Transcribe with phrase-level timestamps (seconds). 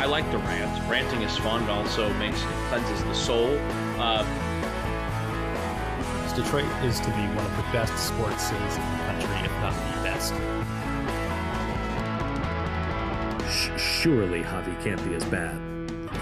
[0.00, 0.88] I like the rant.
[0.88, 1.62] Ranting is fun.
[1.62, 3.58] It also makes it cleanses the soul.
[3.98, 4.24] Uh,
[6.34, 9.74] Detroit is to be one of the best sports cities in the country, if not
[9.74, 10.32] the best.
[13.78, 15.60] Surely Javi can't be as bad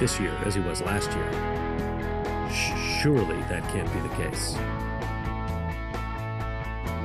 [0.01, 1.31] this year as he was last year.
[3.01, 4.57] Surely that can't be the case.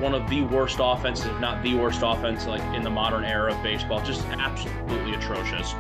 [0.02, 3.54] One of the worst offenses, if not the worst offense, like in the modern era
[3.54, 5.76] of baseball, just absolutely atrocious.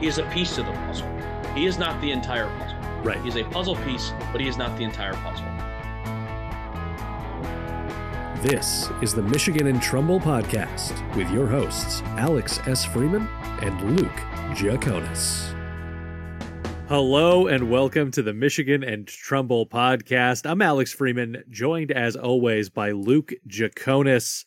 [0.00, 1.06] He is a piece to the puzzle.
[1.54, 2.78] He is not the entire puzzle.
[3.02, 3.20] Right.
[3.22, 5.44] He's a puzzle piece, but he is not the entire puzzle.
[8.42, 12.82] This is the Michigan and Trumbull podcast with your hosts, Alex S.
[12.82, 13.28] Freeman
[13.60, 14.16] and Luke
[14.56, 15.54] Giaconis.
[16.88, 20.48] Hello and welcome to the Michigan and Trumbull podcast.
[20.48, 24.46] I'm Alex Freeman, joined as always by Luke Giaconis.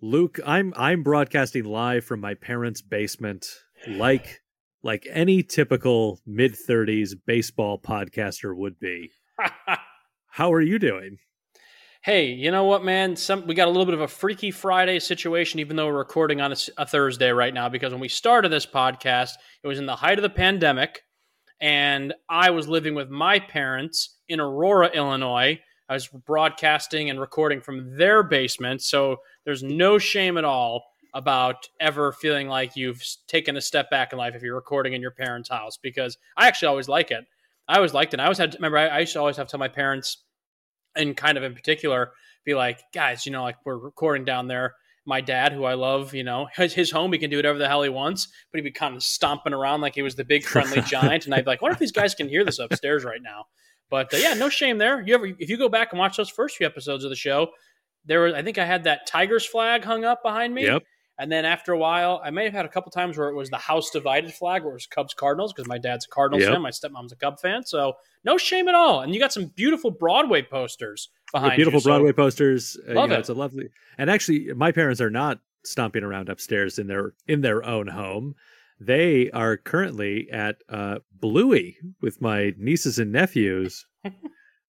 [0.00, 3.46] Luke, I'm I'm broadcasting live from my parents' basement,
[3.86, 4.41] like
[4.82, 9.10] like any typical mid 30s baseball podcaster would be.
[10.26, 11.18] How are you doing?
[12.02, 13.14] Hey, you know what, man?
[13.14, 16.40] Some we got a little bit of a freaky Friday situation, even though we're recording
[16.40, 17.68] on a, a, Thursday right now.
[17.68, 21.02] Because when we started this podcast, it was in the height of the pandemic,
[21.60, 25.60] and I was living with my parents in Aurora, Illinois.
[25.88, 30.82] I was broadcasting and recording from their basement, so there's no shame at all
[31.14, 35.02] about ever feeling like you've taken a step back in life if you're recording in
[35.02, 35.76] your parents' house.
[35.76, 37.24] Because I actually always like it.
[37.68, 38.20] I always liked it.
[38.20, 38.52] I always had.
[38.52, 40.18] To, remember, I, I used to always have to tell my parents
[40.96, 42.12] and kind of in particular
[42.44, 44.74] be like, guys, you know, like we're recording down there.
[45.04, 47.68] My dad, who I love, you know, his, his home, he can do whatever the
[47.68, 50.44] hell he wants, but he'd be kind of stomping around like he was the big
[50.44, 51.24] friendly giant.
[51.24, 53.46] And I'd be like, what if these guys can hear this upstairs right now?
[53.90, 55.02] But uh, yeah, no shame there.
[55.06, 57.50] You ever, if you go back and watch those first few episodes of the show,
[58.04, 60.64] there was, I think I had that Tigers flag hung up behind me.
[60.64, 60.82] Yep.
[61.22, 63.48] And then after a while, I may have had a couple times where it was
[63.48, 66.52] the house divided flag, where it was Cubs Cardinals, because my dad's a Cardinals Yep.
[66.52, 67.62] fan, my stepmom's a Cub fan.
[67.64, 67.94] So
[68.24, 69.02] no shame at all.
[69.02, 71.82] And you got some beautiful Broadway posters behind beautiful you.
[71.82, 72.76] So- Broadway posters.
[72.88, 73.20] Uh, Love you know, it.
[73.20, 73.68] It's a lovely.
[73.98, 78.34] And actually, my parents are not stomping around upstairs in their in their own home.
[78.80, 83.86] They are currently at uh, Bluey with my nieces and nephews.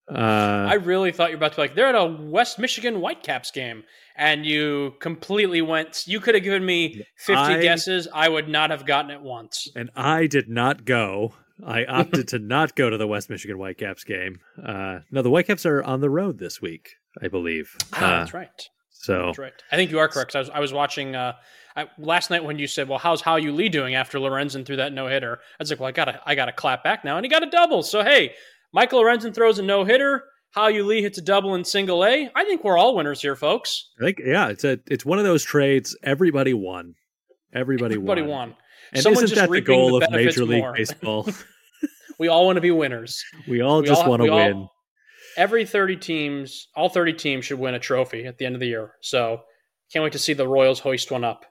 [0.09, 2.95] Uh, I really thought you were about to be like, they're at a West Michigan
[2.95, 3.83] Whitecaps game.
[4.15, 8.07] And you completely went, you could have given me 50 I- guesses.
[8.13, 9.67] I would not have gotten it once.
[9.75, 11.33] and I did not go.
[11.65, 14.39] I opted to not go to the West Michigan Whitecaps game.
[14.63, 17.75] Uh, no, the Whitecaps are on the road this week, I believe.
[17.93, 18.69] Ah, Uh, that's right.
[18.89, 19.53] So That's right.
[19.71, 20.35] I think you are correct.
[20.35, 21.33] I was, I was watching uh,
[21.75, 24.93] I, last night when you said, "Well, how's Hao-Yu Lee doing after Lorenzen threw that
[24.93, 27.29] no hitter?" I was like, "Well, I gotta I gotta clap back now," and he
[27.29, 27.83] got a double.
[27.83, 28.33] So hey,
[28.73, 30.23] Michael Lorenzen throws a no hitter.
[30.51, 32.29] Hao-Yu Lee hits a double in single A.
[32.35, 33.89] I think we're all winners here, folks.
[33.99, 35.97] I think yeah, it's a it's one of those trades.
[36.03, 36.95] Everybody won.
[37.53, 38.29] Everybody, Everybody won.
[38.49, 38.55] won.
[38.91, 40.73] And Someone's isn't that the goal the of Major League more.
[40.77, 41.27] Baseball?
[42.19, 43.21] We all want to be winners.
[43.47, 44.67] we all We just all- want to we all- win.
[45.35, 48.67] Every 30 teams, all 30 teams should win a trophy at the end of the
[48.67, 48.91] year.
[49.01, 49.41] So
[49.91, 51.43] can't wait to see the Royals hoist one up.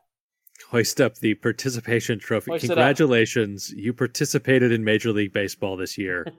[0.70, 2.52] Hoist up the participation trophy.
[2.52, 2.66] Hoist.
[2.66, 6.26] Congratulations, you participated in Major League Baseball this year.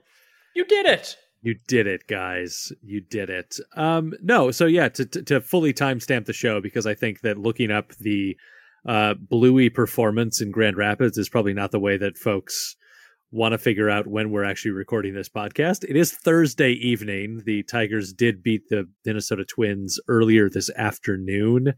[0.54, 1.16] You did it.
[1.42, 2.72] You did it, guys.
[2.82, 3.56] You did it.
[3.76, 7.36] Um, no, so yeah, to, to, to fully timestamp the show because I think that
[7.36, 8.36] looking up the
[8.88, 12.76] uh, Bluey performance in Grand Rapids is probably not the way that folks
[13.30, 15.84] want to figure out when we're actually recording this podcast.
[15.84, 17.42] It is Thursday evening.
[17.44, 21.74] The Tigers did beat the Minnesota Twins earlier this afternoon.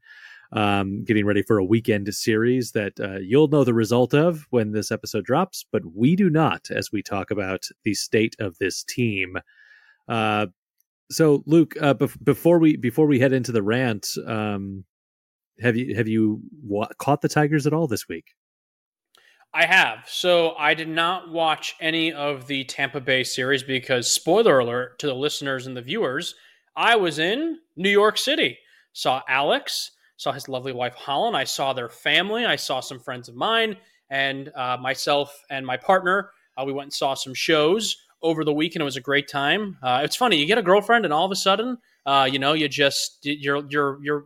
[0.53, 4.71] Um, getting ready for a weekend series that uh, you'll know the result of when
[4.71, 8.85] this episode drops, but we do not as we talk about the state of this
[8.85, 9.37] team.
[10.09, 10.47] Uh,
[11.11, 14.85] so, Luke, uh, bef- before we before we head into the rant, um,
[15.61, 18.35] have you have you wa- caught the Tigers at all this week?
[19.55, 20.01] I have.
[20.07, 25.07] So I did not watch any of the Tampa Bay series because, spoiler alert to
[25.07, 26.35] the listeners and the viewers,
[26.77, 28.59] I was in New York City.
[28.93, 31.37] Saw Alex, saw his lovely wife Holland.
[31.37, 32.45] I saw their family.
[32.47, 33.77] I saw some friends of mine
[34.11, 36.31] and uh, myself and my partner.
[36.57, 38.81] Uh, we went and saw some shows over the weekend.
[38.83, 39.77] It was a great time.
[39.83, 40.37] Uh, it's funny.
[40.37, 43.65] You get a girlfriend, and all of a sudden, uh, you know, you just your
[43.69, 44.25] your your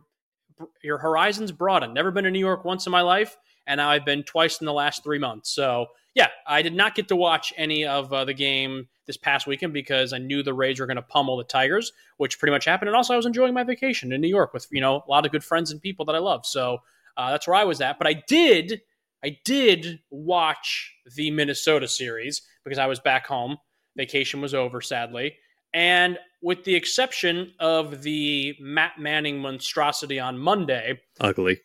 [0.83, 1.93] your horizons broaden.
[1.93, 3.35] Never been to New York once in my life
[3.67, 5.53] and now I've been twice in the last three months.
[5.53, 9.47] So yeah, I did not get to watch any of uh, the game this past
[9.47, 12.65] weekend because I knew the Rays were going to pummel the Tigers, which pretty much
[12.65, 12.89] happened.
[12.89, 15.25] And also, I was enjoying my vacation in New York with you know a lot
[15.25, 16.45] of good friends and people that I love.
[16.45, 16.79] So
[17.17, 17.97] uh, that's where I was at.
[17.97, 18.81] But I did,
[19.23, 23.57] I did watch the Minnesota series because I was back home.
[23.95, 25.35] Vacation was over, sadly.
[25.73, 31.61] And with the exception of the Matt Manning monstrosity on Monday, Ugly.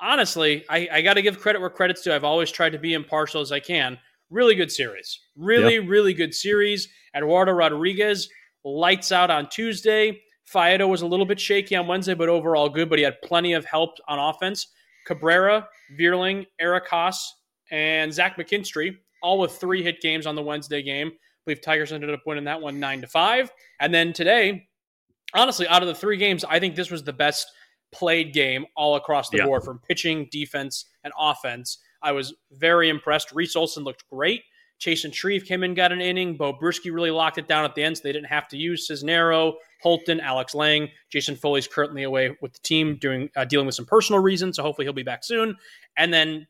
[0.00, 2.12] Honestly, I, I got to give credit where credit's due.
[2.12, 3.98] I've always tried to be impartial as I can.
[4.30, 5.18] Really good series.
[5.36, 5.84] Really, yep.
[5.88, 6.88] really good series.
[7.16, 8.28] Eduardo Rodriguez
[8.64, 10.20] lights out on Tuesday.
[10.52, 12.88] Faedo was a little bit shaky on Wednesday, but overall good.
[12.88, 14.68] But he had plenty of help on offense.
[15.06, 15.66] Cabrera,
[15.98, 17.22] Vierling, Eric Haase,
[17.70, 21.08] and Zach McKinstry, all with three hit games on the Wednesday game.
[21.08, 21.12] I
[21.44, 23.50] believe Tigers ended up winning that one nine to five.
[23.80, 24.68] And then today,
[25.34, 27.46] honestly, out of the three games, I think this was the best
[27.92, 29.46] played game all across the yeah.
[29.46, 31.78] board from pitching, defense, and offense.
[32.02, 33.32] I was very impressed.
[33.32, 34.42] Reese Olson looked great.
[34.80, 36.36] Chasen Shreve came in, got an inning.
[36.36, 38.88] Beau Brieske really locked it down at the end, so they didn't have to use
[38.88, 40.88] Cisnero, Holton, Alex Lange.
[41.10, 44.62] Jason Foley's currently away with the team doing uh, dealing with some personal reasons, so
[44.62, 45.56] hopefully he'll be back soon.
[45.98, 46.46] And then,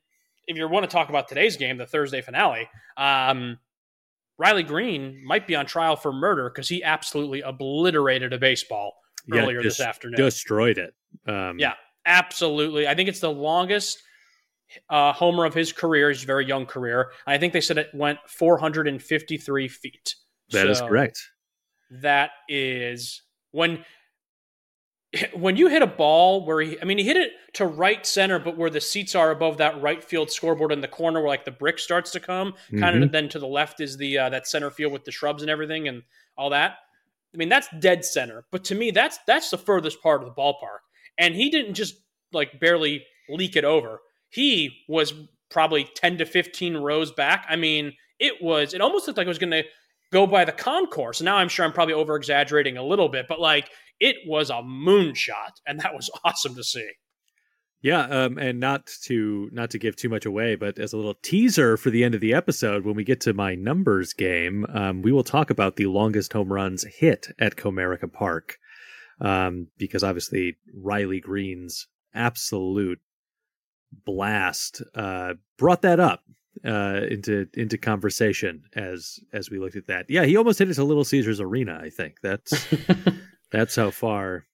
[0.47, 3.59] if you want to talk about today's game, the Thursday finale, um,
[4.39, 9.00] Riley Greene might be on trial for murder because he absolutely obliterated a baseball
[9.33, 10.17] earlier yeah, this afternoon.
[10.17, 10.95] Destroyed it.
[11.27, 11.75] Um, yeah,
[12.07, 12.87] absolutely.
[12.87, 14.03] I think it's the longest
[14.89, 17.13] uh, homer of his career, his very young career.
[17.27, 20.15] I think they said it went 453 feet.
[20.51, 21.21] That so is correct.
[21.91, 23.23] That is
[23.53, 23.85] when
[25.35, 28.39] when you hit a ball where he, I mean, he hit it to right center,
[28.39, 31.45] but where the seats are above that right field scoreboard in the corner, where like
[31.45, 32.81] the brick starts to come, mm-hmm.
[32.81, 35.43] kind of then to the left is the uh, that center field with the shrubs
[35.43, 36.03] and everything and
[36.37, 36.77] all that.
[37.32, 40.35] I mean, that's dead center, but to me, that's that's the furthest part of the
[40.35, 40.81] ballpark.
[41.19, 41.94] And he didn't just
[42.32, 44.00] like barely leak it over
[44.31, 45.12] he was
[45.50, 47.44] probably 10 to 15 rows back.
[47.49, 49.65] I mean, it was, it almost looked like it was going to
[50.12, 51.21] go by the concourse.
[51.21, 53.69] Now I'm sure I'm probably over exaggerating a little bit, but like
[53.99, 56.88] it was a moonshot and that was awesome to see.
[57.82, 61.15] Yeah, um, and not to not to give too much away, but as a little
[61.15, 65.00] teaser for the end of the episode, when we get to my numbers game, um,
[65.00, 68.59] we will talk about the longest home runs hit at Comerica Park,
[69.21, 73.00] um, because obviously Riley Greene's absolute
[74.05, 76.23] blast uh, brought that up
[76.67, 80.06] uh, into into conversation as as we looked at that.
[80.11, 81.81] Yeah, he almost hit it to Little Caesars Arena.
[81.83, 82.67] I think that's
[83.50, 84.44] that's how far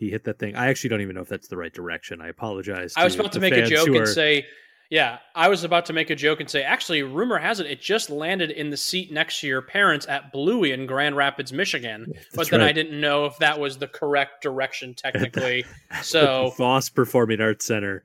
[0.00, 0.56] he hit that thing.
[0.56, 2.20] I actually don't even know if that's the right direction.
[2.20, 2.94] I apologize.
[2.96, 4.46] I was about to make a joke and say
[4.90, 7.80] yeah, I was about to make a joke and say, actually, rumor has it it
[7.80, 12.06] just landed in the seat next to your parents at Bluey in Grand Rapids, Michigan.
[12.12, 12.70] That's but then right.
[12.70, 15.64] I didn't know if that was the correct direction technically.
[16.02, 18.02] so Voss Performing Arts Center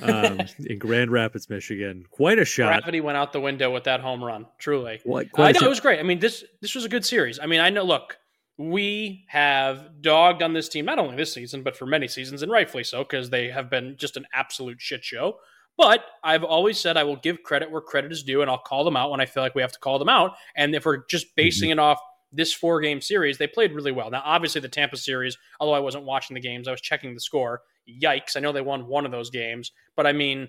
[0.00, 2.04] um, in Grand Rapids, Michigan.
[2.12, 2.68] Quite a shot.
[2.68, 4.46] Gravity went out the window with that home run.
[4.58, 5.98] Truly, what, I know, it was great.
[5.98, 7.40] I mean this this was a good series.
[7.40, 7.82] I mean, I know.
[7.82, 8.16] Look,
[8.58, 12.50] we have dogged on this team not only this season but for many seasons, and
[12.50, 15.36] rightfully so because they have been just an absolute shit show.
[15.76, 18.84] But I've always said I will give credit where credit is due, and I'll call
[18.84, 20.34] them out when I feel like we have to call them out.
[20.56, 21.78] And if we're just basing mm-hmm.
[21.78, 22.00] it off
[22.32, 24.10] this four game series, they played really well.
[24.10, 27.20] Now, obviously, the Tampa series, although I wasn't watching the games, I was checking the
[27.20, 27.62] score.
[27.88, 28.36] Yikes.
[28.36, 30.48] I know they won one of those games, but I mean,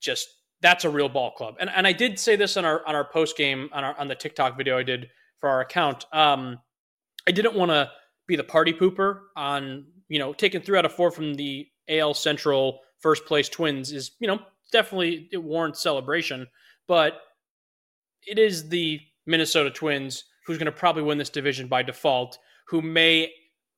[0.00, 0.28] just
[0.60, 1.56] that's a real ball club.
[1.58, 4.06] And and I did say this on our on our post game on our on
[4.06, 5.08] the TikTok video I did
[5.40, 6.06] for our account.
[6.12, 6.60] Um,
[7.26, 7.90] I didn't want to
[8.26, 12.14] be the party pooper on you know taking three out of four from the AL
[12.14, 14.40] Central first place Twins is, you know,
[14.72, 16.46] definitely it warrants celebration,
[16.86, 17.20] but
[18.26, 22.38] it is the Minnesota Twins who's going to probably win this division by default,
[22.68, 23.30] who may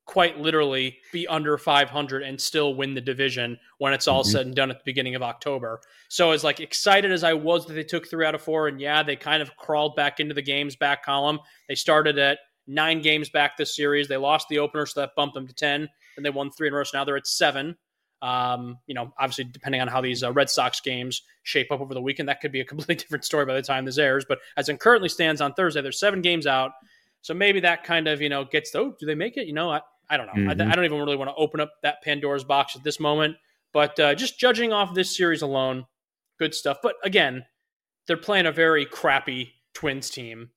[0.07, 4.33] quite literally be under 500 and still win the division when it's all mm-hmm.
[4.33, 5.81] said and done at the beginning of October.
[6.09, 8.81] So as like excited as I was that they took 3 out of 4 and
[8.81, 11.41] yeah, they kind of crawled back into the games back column.
[11.69, 14.07] They started at 9 games back this series.
[14.07, 16.75] They lost the opener so that bumped them to 10 and they won 3 in
[16.75, 16.85] a row.
[16.85, 17.77] So now they're at 7.
[18.21, 21.95] Um, you know, obviously, depending on how these uh, Red Sox games shape up over
[21.95, 24.25] the weekend, that could be a completely different story by the time this airs.
[24.29, 26.73] But as it currently stands on Thursday, there's seven games out,
[27.23, 28.75] so maybe that kind of you know gets.
[28.75, 29.47] Oh, do they make it?
[29.47, 30.33] You know, I, I don't know.
[30.33, 30.63] Mm-hmm.
[30.63, 33.37] I, I, don't even really want to open up that Pandora's box at this moment.
[33.73, 35.87] But uh, just judging off this series alone,
[36.39, 36.79] good stuff.
[36.83, 37.45] But again,
[38.07, 40.51] they're playing a very crappy Twins team.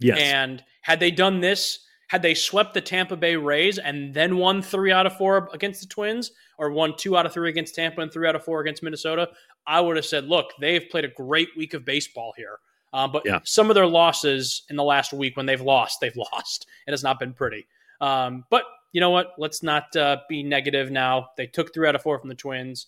[0.00, 0.18] Yes.
[0.20, 4.62] And had they done this had they swept the Tampa Bay Rays and then won
[4.62, 8.00] three out of four against the Twins, or won two out of three against Tampa
[8.00, 9.28] and three out of four against Minnesota,
[9.66, 12.58] I would have said, look, they've played a great week of baseball here.
[12.94, 13.40] Uh, but yeah.
[13.44, 16.66] some of their losses in the last week, when they've lost, they've lost.
[16.86, 17.66] It has not been pretty.
[18.00, 19.34] Um, but you know what?
[19.36, 21.28] Let's not uh, be negative now.
[21.36, 22.86] They took three out of four from the Twins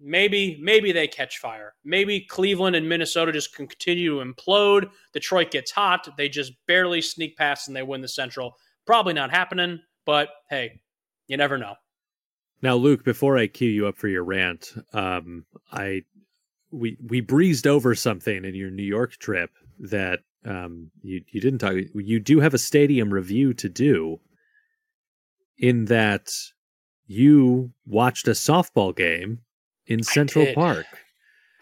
[0.00, 1.74] maybe maybe they catch fire.
[1.84, 4.90] Maybe Cleveland and Minnesota just continue to implode.
[5.12, 6.08] Detroit gets hot.
[6.16, 8.56] They just barely sneak past and they win the Central.
[8.86, 10.80] Probably not happening, but hey,
[11.26, 11.74] you never know.
[12.62, 16.02] Now, Luke, before I cue you up for your rant, um, I
[16.70, 21.58] we we breezed over something in your New York trip that um, you you didn't
[21.58, 21.74] talk.
[21.94, 24.20] You do have a stadium review to do.
[25.58, 26.28] In that
[27.06, 29.40] you watched a softball game
[29.86, 30.54] in Central did.
[30.54, 30.86] Park.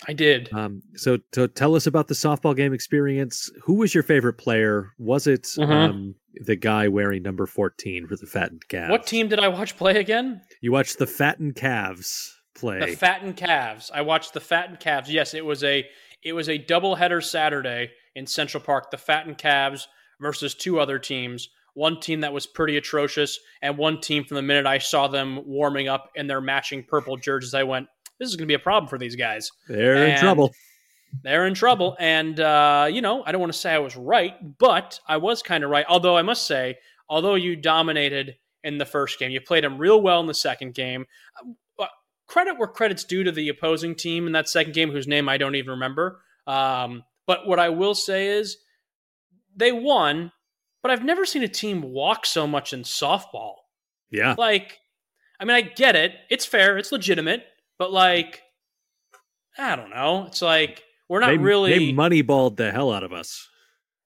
[0.06, 0.52] I did.
[0.52, 4.90] Um, so to tell us about the softball game experience, who was your favorite player?
[4.98, 5.70] Was it Mhm.
[5.70, 8.90] um, the guy wearing number 14 for the Fattened Calves?
[8.90, 10.42] What team did I watch play again?
[10.60, 12.80] You watched the Fattened Calves play.
[12.80, 13.90] The Fattened Calves.
[13.94, 15.10] I watched the Fattened Calves.
[15.10, 15.88] Yes, it was a
[16.22, 18.90] it was a doubleheader Saturday in Central Park.
[18.90, 19.86] The Fattened Calves
[20.20, 21.48] versus two other teams.
[21.74, 25.40] One team that was pretty atrocious, and one team from the minute I saw them
[25.46, 28.58] warming up in their matching purple jerseys, I went, "This is going to be a
[28.58, 29.50] problem for these guys.
[29.68, 30.52] They're in trouble.
[31.22, 34.34] They're in trouble." And uh, you know, I don't want to say I was right,
[34.58, 35.86] but I was kind of right.
[35.88, 36.76] Although I must say,
[37.08, 40.74] although you dominated in the first game, you played them real well in the second
[40.74, 41.06] game.
[41.78, 41.86] Uh,
[42.26, 45.36] credit where credit's due to the opposing team in that second game, whose name I
[45.36, 46.20] don't even remember.
[46.46, 48.58] Um, but what I will say is
[49.56, 50.32] they won,
[50.82, 53.54] but I've never seen a team walk so much in softball.
[54.10, 54.34] Yeah.
[54.36, 54.80] Like,
[55.40, 56.12] I mean, I get it.
[56.30, 56.76] It's fair.
[56.78, 57.44] It's legitimate.
[57.78, 58.42] But like,
[59.58, 60.24] I don't know.
[60.26, 61.70] It's like we're not they, really.
[61.70, 63.48] They moneyballed the hell out of us.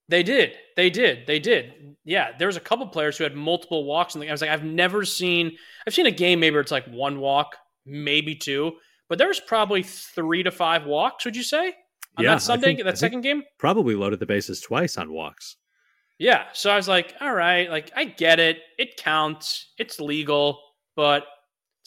[0.09, 0.55] They did.
[0.77, 1.27] They did.
[1.27, 1.97] They did.
[2.05, 4.65] Yeah, there was a couple players who had multiple walks, and I was like, I've
[4.65, 5.57] never seen.
[5.87, 8.73] I've seen a game maybe where it's like one walk, maybe two,
[9.09, 11.25] but there's probably three to five walks.
[11.27, 11.75] Would you say
[12.17, 13.43] on Yeah, that Sunday, think- that second game?
[13.59, 15.57] Probably loaded the bases twice on walks.
[16.19, 16.45] Yeah.
[16.53, 18.59] So I was like, all right, like I get it.
[18.79, 19.73] It counts.
[19.79, 20.59] It's legal,
[20.97, 21.25] but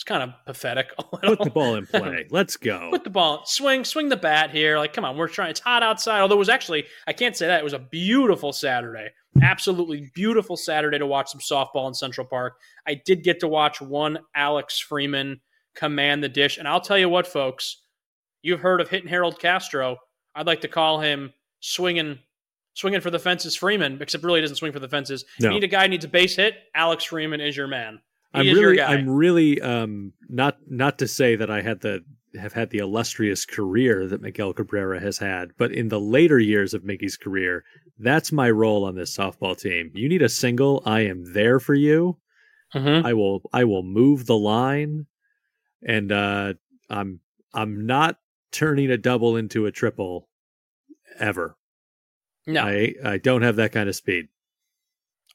[0.02, 0.96] it's kind of pathetic.
[1.22, 2.26] Put the ball in play.
[2.32, 2.90] Let's go.
[2.90, 4.80] Put the ball, swing, swing the bat here.
[4.80, 5.52] Like, come on, we're trying.
[5.52, 6.22] It's hot outside.
[6.22, 7.60] Although it was actually, I can't say that.
[7.60, 9.10] It was a beautiful Saturday.
[9.44, 12.58] Absolutely beautiful Saturday to watch some softball in Central Park.
[12.88, 15.40] I did get to watch one Alex Freeman
[15.76, 16.58] command the dish.
[16.58, 17.84] And I'll tell you what, folks,
[18.42, 19.98] you've heard of hitting Harold Castro.
[20.34, 22.18] I'd like to call him swinging.
[22.74, 25.26] Swinging for the fences, Freeman, except really he doesn't swing for the fences.
[25.42, 25.50] No.
[25.50, 26.56] You need a guy who needs a base hit.
[26.74, 28.00] Alex Freeman is your man.
[28.34, 28.82] I'm really.
[28.82, 32.04] I'm really, um, not not to say that I had the
[32.40, 36.74] have had the illustrious career that Miguel Cabrera has had, but in the later years
[36.74, 37.66] of Mickey's career,
[38.00, 39.92] that's my role on this softball team.
[39.94, 42.20] You need a single, I am there for you.
[42.74, 43.04] Mhm.
[43.04, 45.08] I will, I will move the line,
[45.86, 46.54] and uh,
[46.90, 47.20] I'm
[47.54, 48.18] I'm not
[48.54, 50.30] turning a double into a triple
[51.20, 51.58] ever.
[52.48, 54.30] No, I I don't have that kind of speed.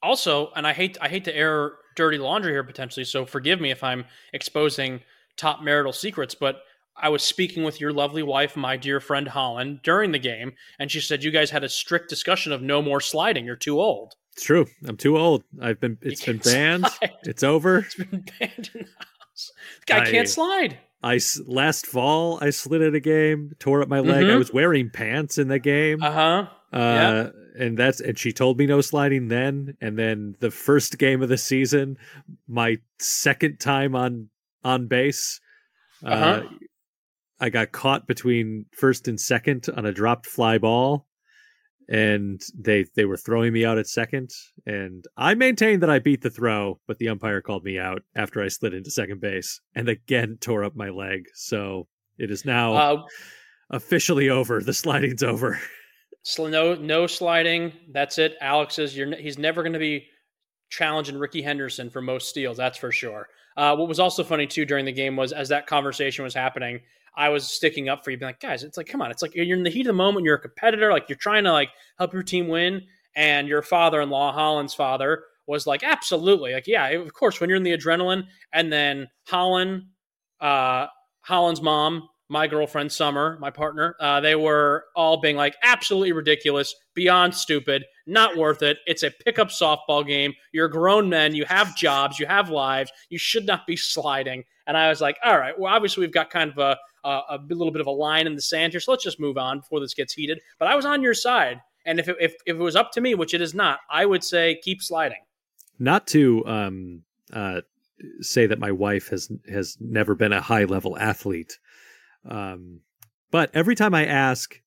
[0.03, 3.71] also and i hate i hate to air dirty laundry here potentially so forgive me
[3.73, 5.00] if i'm exposing
[5.37, 6.61] top marital secrets but
[6.97, 10.91] i was speaking with your lovely wife my dear friend holland during the game and
[10.91, 14.15] she said you guys had a strict discussion of no more sliding you're too old
[14.35, 14.67] It's true.
[14.87, 15.43] I'm too old.
[15.62, 15.97] I've been.
[16.03, 16.87] It's been banned.
[16.87, 17.12] slide.
[17.23, 17.79] It's over.
[17.79, 22.50] it's been banned in the house the guy I- can't slide I last fall I
[22.50, 24.25] slid at a game, tore up my leg.
[24.25, 24.38] I Mhm.
[24.38, 27.31] was wearing pants in the game, uh, uh-huh yeah.
[27.59, 29.76] and that's and she told me no sliding then.
[29.81, 31.97] And then the first game of the season,
[32.49, 34.29] my second time on
[34.65, 35.41] on base,
[36.05, 36.49] uh, Uh-huh.
[37.38, 41.07] I got caught between first and second on a dropped fly ball,
[41.88, 44.31] and they they were throwing me out at second,
[44.66, 48.43] and I maintained that I beat the throw, but the umpire called me out after
[48.43, 51.26] I slid into second base, and again tore up my leg.
[51.35, 51.87] So
[52.19, 53.02] it is now uh
[53.71, 54.62] officially over.
[54.62, 55.61] The sliding's over.
[56.26, 60.07] sl- no no sliding that's it alex is you're he's never going to be
[60.71, 64.66] challenging ricky henderson for most steals that's for sure uh, what was also funny too
[64.66, 66.81] during the game was as that conversation was happening
[67.16, 69.35] i was sticking up for you being like guys it's like come on it's like
[69.35, 71.70] you're in the heat of the moment you're a competitor like you're trying to like
[71.99, 72.82] help your team win
[73.14, 77.62] and your father-in-law holland's father was like absolutely like yeah of course when you're in
[77.62, 79.82] the adrenaline and then holland
[80.40, 80.87] uh
[81.20, 86.75] holland's mom my girlfriend Summer, my partner, uh, they were all being like absolutely ridiculous,
[86.94, 88.78] beyond stupid, not worth it.
[88.87, 90.35] It's a pickup softball game.
[90.52, 91.35] You're grown men.
[91.35, 92.18] You have jobs.
[92.18, 92.90] You have lives.
[93.11, 94.44] You should not be sliding.
[94.66, 96.76] And I was like, all right, well, obviously we've got kind of a,
[97.07, 99.39] a, a little bit of a line in the sand here, so let's just move
[99.39, 100.41] on before this gets heated.
[100.59, 101.61] But I was on your side.
[101.85, 104.07] And if it, if, if it was up to me, which it is not, I
[104.07, 105.21] would say keep sliding.
[105.79, 107.61] Not to um, uh,
[108.21, 111.59] say that my wife has has never been a high level athlete,
[112.29, 112.81] um,
[113.31, 114.61] but every time I ask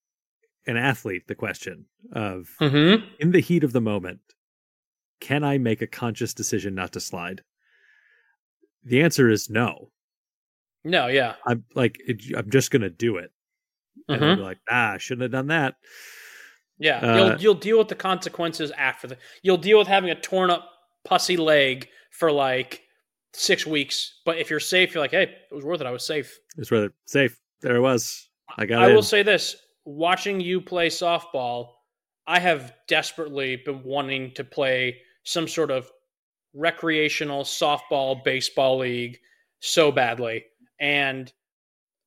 [0.66, 3.06] an athlete the question of Mm-hmm.
[3.20, 4.22] in the heat of the moment,
[5.20, 7.42] can I make a conscious decision not to slide?
[8.84, 9.92] The answer is no.
[10.84, 11.36] No, yeah.
[11.46, 13.32] I'm like, it, I'm just going to do it.
[14.08, 14.36] And Mhm.
[14.38, 15.76] be like, ah, I shouldn't have done that.
[16.80, 19.18] Yeah, Uh, you'll you'll deal with the consequences after the.
[19.44, 20.72] You'll deal with having a torn up
[21.04, 22.84] pussy leg for like
[23.34, 24.22] six weeks.
[24.26, 25.88] But if you're safe, you're like, hey, it was worth it.
[25.88, 26.40] I was safe.
[26.58, 27.38] It's rather safe.
[27.62, 28.30] There it was.
[28.58, 28.96] I got I in.
[28.96, 31.74] will say this: watching you play softball,
[32.26, 35.92] I have desperately been wanting to play some sort of
[36.54, 39.18] recreational softball baseball league
[39.60, 40.46] so badly,
[40.80, 41.32] and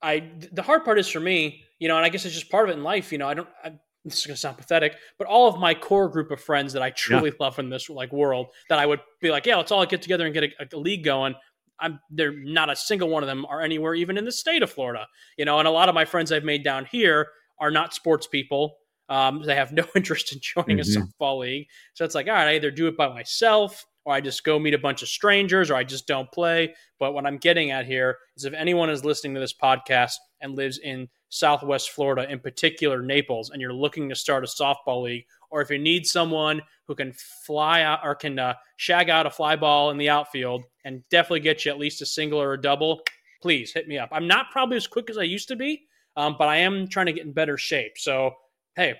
[0.02, 2.68] I the hard part is for me, you know, and I guess it's just part
[2.68, 3.12] of it in life.
[3.12, 3.48] You know, I don't.
[3.64, 3.72] I,
[4.04, 6.90] this is gonna sound pathetic, but all of my core group of friends that I
[6.90, 7.36] truly yeah.
[7.38, 10.24] love in this like world, that I would be like, yeah, let's all get together
[10.24, 11.34] and get a, a league going.
[11.78, 14.70] I'm they're not a single one of them are anywhere even in the state of
[14.70, 15.06] Florida.
[15.38, 17.28] You know, and a lot of my friends I've made down here
[17.60, 18.76] are not sports people.
[19.08, 21.02] Um, they have no interest in joining mm-hmm.
[21.02, 21.68] a softball league.
[21.94, 24.58] So it's like, all right, I either do it by myself or I just go
[24.58, 26.74] meet a bunch of strangers or I just don't play.
[26.98, 30.56] But what I'm getting at here is if anyone is listening to this podcast and
[30.56, 35.24] lives in Southwest Florida, in particular Naples, and you're looking to start a softball league,
[35.50, 37.12] or if you need someone who can
[37.46, 41.40] fly out or can uh, shag out a fly ball in the outfield and definitely
[41.40, 43.02] get you at least a single or a double,
[43.40, 44.08] please hit me up.
[44.12, 45.82] I'm not probably as quick as I used to be,
[46.16, 47.92] um, but I am trying to get in better shape.
[47.96, 48.32] So,
[48.76, 48.94] hey,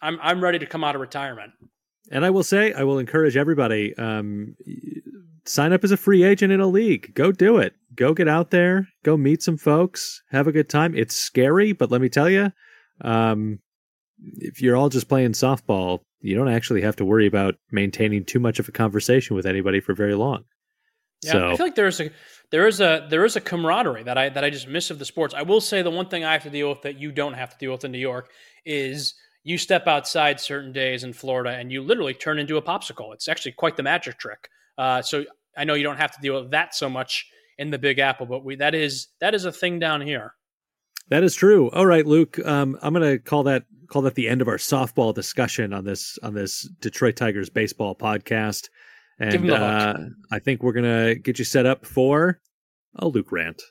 [0.00, 1.52] I'm, I'm ready to come out of retirement.
[2.10, 4.56] And I will say, I will encourage everybody um,
[5.44, 7.14] sign up as a free agent in a league.
[7.14, 7.74] Go do it.
[7.94, 8.88] Go get out there.
[9.04, 10.22] Go meet some folks.
[10.30, 10.94] Have a good time.
[10.94, 12.52] It's scary, but let me tell you,
[13.02, 13.58] um,
[14.36, 18.38] if you're all just playing softball, you don't actually have to worry about maintaining too
[18.38, 20.44] much of a conversation with anybody for very long.
[21.22, 22.10] Yeah, so, I feel like there's a
[22.50, 25.04] there is a there is a camaraderie that I that I just miss of the
[25.04, 25.34] sports.
[25.34, 27.50] I will say the one thing I have to deal with that you don't have
[27.50, 28.30] to deal with in New York
[28.64, 33.12] is you step outside certain days in Florida and you literally turn into a popsicle.
[33.12, 34.48] It's actually quite the magic trick.
[34.78, 35.24] Uh, so
[35.56, 37.26] I know you don't have to deal with that so much
[37.58, 40.34] in the Big Apple, but we that is that is a thing down here.
[41.08, 41.70] That is true.
[41.70, 42.38] All right, Luke.
[42.44, 45.84] Um, I'm going to call that call that the end of our softball discussion on
[45.84, 48.68] this on this Detroit Tigers baseball podcast.
[49.18, 49.96] And uh,
[50.30, 52.40] I think we're going to get you set up for
[52.96, 53.62] a Luke rant.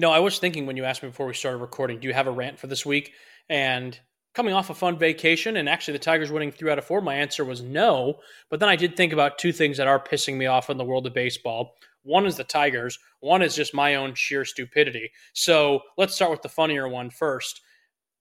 [0.00, 2.14] You know, I was thinking when you asked me before we started recording, do you
[2.14, 3.12] have a rant for this week?
[3.50, 4.00] And
[4.32, 7.16] coming off a fun vacation and actually the Tigers winning three out of four, my
[7.16, 8.14] answer was no.
[8.48, 10.86] But then I did think about two things that are pissing me off in the
[10.86, 11.74] world of baseball.
[12.02, 15.10] One is the Tigers, one is just my own sheer stupidity.
[15.34, 17.60] So let's start with the funnier one first.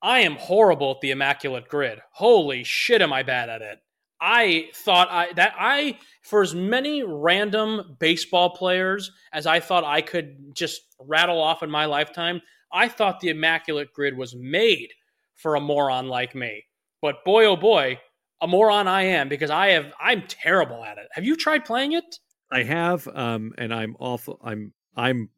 [0.01, 1.99] I am horrible at the immaculate grid.
[2.11, 3.79] Holy shit, am I bad at it?
[4.21, 10.01] I thought I that I for as many random baseball players as I thought I
[10.01, 14.89] could just rattle off in my lifetime, I thought the immaculate grid was made
[15.35, 16.65] for a moron like me.
[17.01, 17.99] But boy oh boy,
[18.41, 21.07] a moron I am because I have I'm terrible at it.
[21.13, 22.19] Have you tried playing it?
[22.51, 25.29] I have um and I'm awful I'm I'm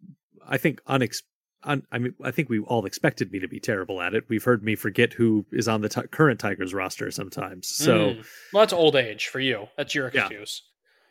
[0.47, 1.17] I think unex
[1.63, 4.23] I mean, I think we all expected me to be terrible at it.
[4.27, 7.67] We've heard me forget who is on the t- current Tigers roster sometimes.
[7.67, 8.25] So, mm.
[8.51, 9.67] well, that's old age for you.
[9.77, 10.63] That's your excuse.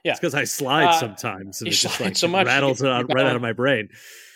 [0.04, 2.46] Yeah, it's because I slide uh, sometimes and it just like so much.
[2.46, 3.90] rattles it out, right out of my brain.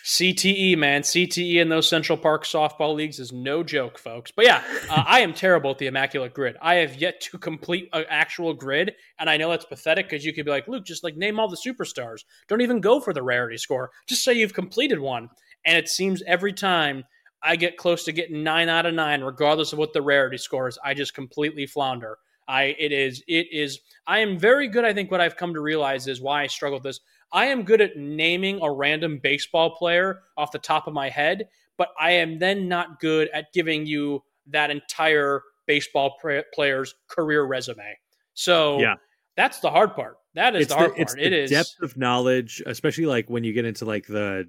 [0.05, 4.31] CTE, man, CTE in those Central Park softball leagues is no joke, folks.
[4.31, 6.57] But yeah, uh, I am terrible at the immaculate grid.
[6.61, 10.35] I have yet to complete an actual grid, and I know that's pathetic because you
[10.35, 12.21] could be like, Luke, just like name all the superstars.
[12.49, 13.91] Don't even go for the rarity score.
[14.07, 15.31] Just say you've completed one.
[15.65, 17.05] And it seems every time
[17.43, 20.69] I get close to getting nine out of nine, regardless of what the rarity score
[20.69, 22.19] is, I just completely flounder.
[22.47, 24.85] I it is it is I am very good.
[24.85, 27.01] I think what I've come to realize is why I struggle with this.
[27.33, 31.49] I am good at naming a random baseball player off the top of my head,
[31.77, 36.19] but I am then not good at giving you that entire baseball
[36.55, 37.99] player's career resume.
[38.35, 38.95] So yeah.
[39.37, 40.19] that's the hard part.
[40.35, 41.19] That is it's the hard the, part.
[41.19, 44.49] It is depth of knowledge, especially like when you get into like the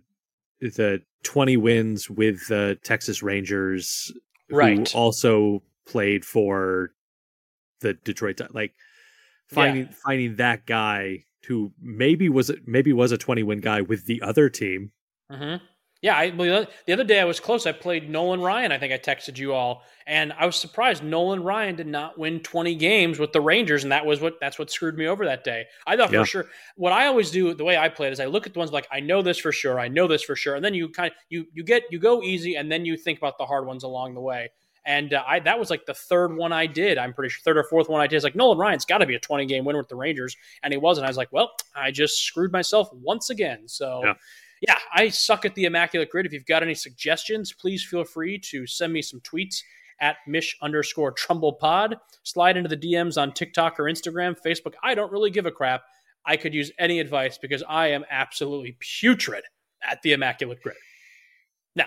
[0.62, 4.12] the 20 wins with the Texas Rangers,
[4.50, 4.90] right.
[4.90, 6.92] who also played for
[7.82, 8.40] the Detroit.
[8.54, 8.74] Like
[9.48, 9.94] finding yeah.
[10.04, 14.50] finding that guy who maybe was maybe was a 20 win guy with the other
[14.50, 14.92] team.
[15.32, 15.64] Mm-hmm.
[16.06, 17.66] Yeah, I, the other day I was close.
[17.66, 18.72] I played Nolan Ryan.
[18.72, 22.42] I think I texted you all, and I was surprised Nolan Ryan did not win
[22.42, 25.44] 20 games with the Rangers, and that was what that's what screwed me over that
[25.44, 25.66] day.
[25.88, 26.20] I thought yeah.
[26.20, 26.46] for sure.
[26.76, 28.72] What I always do, the way I play it, is I look at the ones
[28.72, 31.12] like I know this for sure, I know this for sure, and then you kind
[31.12, 33.82] of you you get you go easy, and then you think about the hard ones
[33.82, 34.52] along the way.
[34.86, 37.00] And uh, I that was like the third one I did.
[37.00, 38.18] I'm pretty sure third or fourth one I did.
[38.18, 40.72] It's like Nolan Ryan's got to be a 20 game winner with the Rangers, and
[40.72, 41.06] he wasn't.
[41.06, 43.68] I was like, well, I just screwed myself once again.
[43.68, 44.02] So.
[44.04, 44.14] Yeah
[44.62, 46.26] yeah, I suck at the immaculate grid.
[46.26, 49.62] If you've got any suggestions, please feel free to send me some tweets
[50.00, 51.98] at mish underscore trumbull pod.
[52.24, 54.74] Slide into the DMs on TikTok or Instagram, Facebook.
[54.84, 55.84] I don't really give a crap.
[56.26, 59.44] I could use any advice because I am absolutely putrid
[59.84, 60.78] at the immaculate grid.
[61.76, 61.86] Now,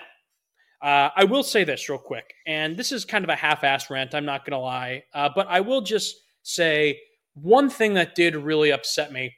[0.81, 4.15] uh, I will say this real quick, and this is kind of a half-assed rant.
[4.15, 7.01] I'm not going to lie, uh, but I will just say
[7.35, 9.35] one thing that did really upset me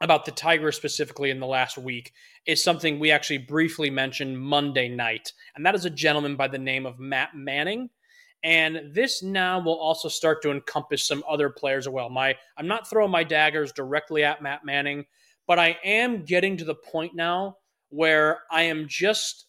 [0.00, 2.12] about the Tigers specifically in the last week
[2.46, 6.58] is something we actually briefly mentioned Monday night, and that is a gentleman by the
[6.58, 7.90] name of Matt Manning.
[8.44, 12.10] And this now will also start to encompass some other players as well.
[12.10, 15.06] My I'm not throwing my daggers directly at Matt Manning,
[15.46, 17.56] but I am getting to the point now
[17.88, 19.46] where I am just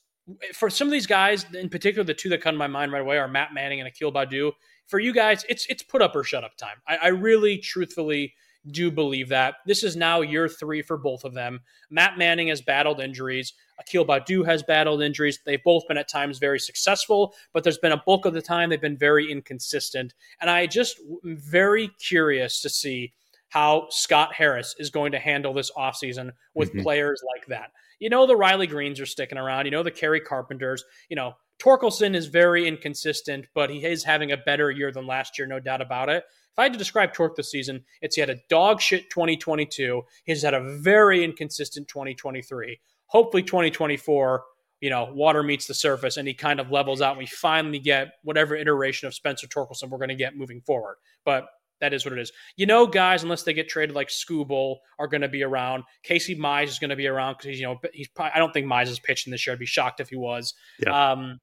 [0.54, 3.02] for some of these guys, in particular, the two that come to my mind right
[3.02, 4.52] away are Matt Manning and Akil Baddoo.
[4.88, 6.78] For you guys, it's it's put up or shut up time.
[6.88, 8.34] I, I really, truthfully
[8.72, 9.56] do believe that.
[9.66, 11.62] This is now year three for both of them.
[11.90, 13.54] Matt Manning has battled injuries.
[13.80, 15.40] Akil Baddoo has battled injuries.
[15.46, 18.70] They've both been at times very successful, but there's been a bulk of the time
[18.70, 20.14] they've been very inconsistent.
[20.42, 23.14] And I just am very curious to see
[23.50, 26.82] how Scott Harris is going to handle this offseason with mm-hmm.
[26.82, 27.72] players like that.
[28.00, 29.66] You know, the Riley Greenes are sticking around.
[29.66, 30.84] You know, the Kerry Carpenters.
[31.10, 35.38] You know, Torkelson is very inconsistent, but he is having a better year than last
[35.38, 36.24] year, no doubt about it.
[36.58, 40.02] If I had to describe Torque this season, it's he had a dog shit 2022.
[40.24, 42.80] He's had a very inconsistent 2023.
[43.06, 44.44] Hopefully, 2024,
[44.82, 47.78] you know, water meets the surface and he kind of levels out and we finally
[47.78, 50.96] get whatever iteration of Spencer Torkelson we're going to get moving forward.
[51.26, 51.48] But
[51.80, 52.32] that is what it is.
[52.56, 55.84] You know, guys, unless they get traded like Skubal are going to be around.
[56.02, 58.52] Casey Mize is going to be around because, he's, you know, he's probably, I don't
[58.52, 59.54] think Mize is pitching this year.
[59.54, 60.56] I'd be shocked if he was.
[60.80, 61.12] Yeah.
[61.12, 61.40] Um,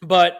[0.00, 0.38] but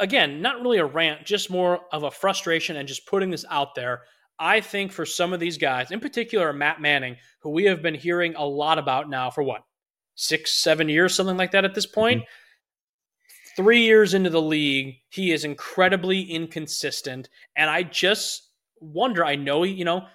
[0.00, 3.74] again, not really a rant, just more of a frustration and just putting this out
[3.74, 4.02] there.
[4.38, 7.94] I think for some of these guys, in particular Matt Manning, who we have been
[7.94, 9.62] hearing a lot about now for what,
[10.14, 12.20] six, seven years, something like that at this point.
[12.20, 12.32] Mm-hmm
[13.58, 17.28] three years into the league, he is incredibly inconsistent.
[17.56, 20.06] And I just wonder, I know, he, you know,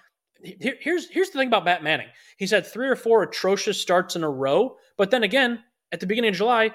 [0.42, 2.06] here, here's here's the thing about Matt Manning.
[2.38, 6.06] He's had three or four atrocious starts in a row, but then again, at the
[6.06, 6.70] beginning of July,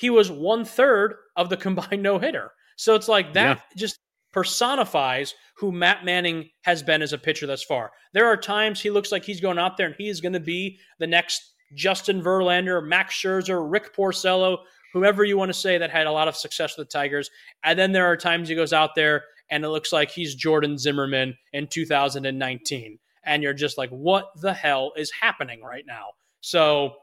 [0.00, 2.52] he was one third of the combined no hitter.
[2.76, 3.62] So it's like that yeah.
[3.76, 3.98] just
[4.32, 7.92] personifies who Matt Manning has been as a pitcher thus far.
[8.14, 10.40] There are times he looks like he's going out there and he is going to
[10.40, 11.42] be the next
[11.74, 14.58] Justin Verlander, Max Scherzer, Rick Porcello,
[14.94, 17.28] whoever you want to say that had a lot of success with the Tigers.
[17.62, 20.78] And then there are times he goes out there and it looks like he's Jordan
[20.78, 22.98] Zimmermann in 2019.
[23.24, 26.12] And you're just like, what the hell is happening right now?
[26.40, 26.94] So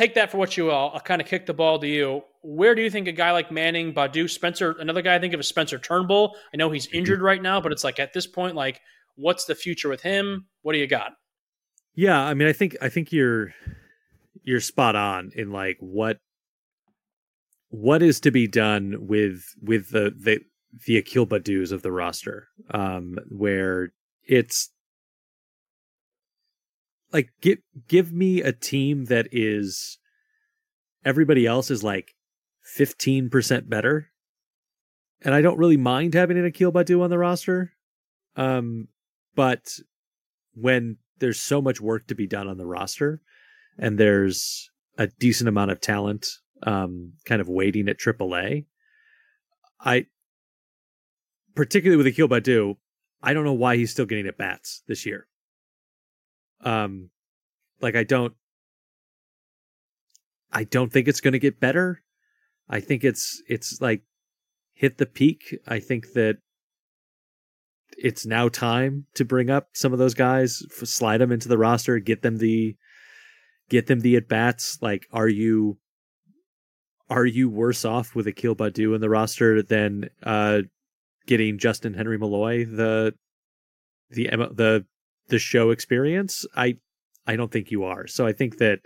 [0.00, 0.90] take that for what you will.
[0.94, 2.22] I'll kind of kick the ball to you.
[2.42, 5.40] Where do you think a guy like Manning, Baddoo, Spencer, another guy I think of
[5.40, 6.36] as Spencer Turnbull?
[6.54, 8.80] I know he's injured right now, but it's like at this point, like,
[9.16, 10.46] what's the future with him?
[10.62, 11.12] What do you got?
[11.94, 13.52] Yeah, I mean, I think I think you're
[14.42, 16.18] you're spot on in like what
[17.68, 20.40] what is to be done with with the the
[20.86, 23.92] the Akil Baddoos of the roster, um, where
[24.24, 24.70] it's
[27.12, 29.98] like give give me a team that is
[31.04, 32.14] everybody else is like
[32.62, 34.08] fifteen percent better,
[35.22, 37.72] and I don't really mind having an Akil Baddoo on the roster,
[38.36, 38.88] um,
[39.34, 39.78] but
[40.54, 43.20] when there's so much work to be done on the roster,
[43.78, 46.26] and there's a decent amount of talent
[46.62, 48.66] um, kind of waiting at AAA.
[49.80, 50.06] I
[51.54, 52.76] particularly with Akil Baddoo,
[53.22, 55.26] I don't know why he's still getting at bats this year.
[56.62, 57.10] Um,
[57.80, 58.34] like I don't,
[60.52, 62.02] I don't think it's going to get better.
[62.68, 64.02] I think it's it's like
[64.74, 65.58] hit the peak.
[65.66, 66.38] I think that
[67.96, 71.98] it's now time to bring up some of those guys, slide them into the roster,
[71.98, 72.76] get them the
[73.68, 74.78] get them the at bats?
[74.80, 75.78] Like, are you
[77.08, 80.62] are you worse off with Akil Baddoo in the roster than uh,
[81.26, 83.14] getting Justin Henry Malloy the
[84.10, 84.84] the the
[85.30, 86.46] the show experience?
[86.54, 86.76] I
[87.26, 88.06] I don't think you are.
[88.06, 88.80] So I think that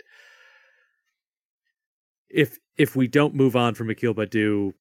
[2.29, 4.71] if if we don't move on from Akil Baddoo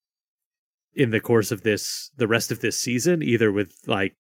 [0.94, 4.14] in the course of this the rest of this season, either with like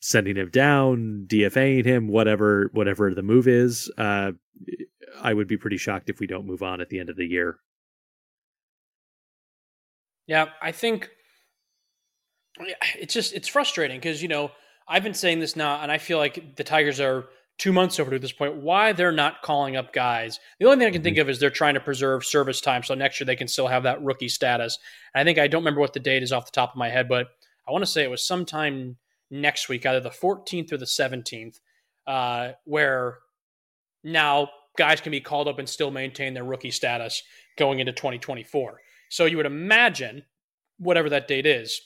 [0.00, 4.32] sending him down, DFAing him, whatever whatever the move is, uh,
[5.20, 7.26] I would be pretty shocked if we don't move on at the end of the
[7.26, 7.56] year.
[10.26, 11.10] Yeah, I think
[12.96, 14.50] it's just it's frustrating because you know
[14.86, 18.10] I've been saying this now, and I feel like the Tigers are two months over
[18.10, 18.56] to this point.
[18.56, 20.40] Why they're not calling up guys?
[20.58, 21.22] The only thing I can think mm-hmm.
[21.22, 23.84] of is they're trying to preserve service time, so next year they can still have
[23.84, 24.78] that rookie status.
[25.14, 26.90] And I think I don't remember what the date is off the top of my
[26.90, 27.28] head, but
[27.66, 28.96] I want to say it was sometime
[29.30, 31.60] next week, either the 14th or the 17th,
[32.06, 33.18] uh, where
[34.02, 37.22] now guys can be called up and still maintain their rookie status
[37.56, 38.80] going into 2024.
[39.08, 40.24] So you would imagine,
[40.78, 41.80] whatever that date is,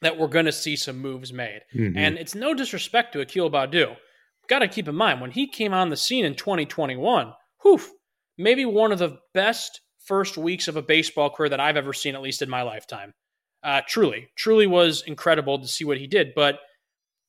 [0.00, 1.62] that we're going to see some moves made.
[1.74, 1.98] Mm-hmm.
[1.98, 3.96] And it's no disrespect to Akil Baddoo.
[4.48, 7.32] Got to keep in mind, when he came on the scene in 2021,
[7.62, 7.80] whew,
[8.38, 12.14] maybe one of the best first weeks of a baseball career that I've ever seen,
[12.14, 13.12] at least in my lifetime.
[13.62, 16.28] Uh, truly, truly was incredible to see what he did.
[16.34, 16.60] But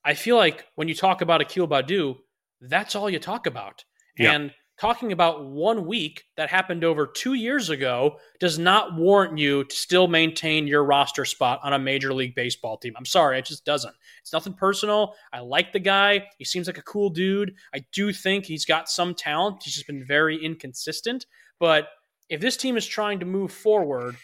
[0.05, 2.15] I feel like when you talk about Akil Baddoo,
[2.62, 3.84] that's all you talk about.
[4.17, 4.34] Yeah.
[4.34, 9.65] And talking about one week that happened over two years ago does not warrant you
[9.65, 12.93] to still maintain your roster spot on a major league baseball team.
[12.97, 13.93] I'm sorry, it just doesn't.
[14.21, 15.15] It's nothing personal.
[15.33, 16.27] I like the guy.
[16.37, 17.55] He seems like a cool dude.
[17.73, 19.63] I do think he's got some talent.
[19.63, 21.25] He's just been very inconsistent.
[21.59, 21.89] But
[22.29, 24.15] if this team is trying to move forward,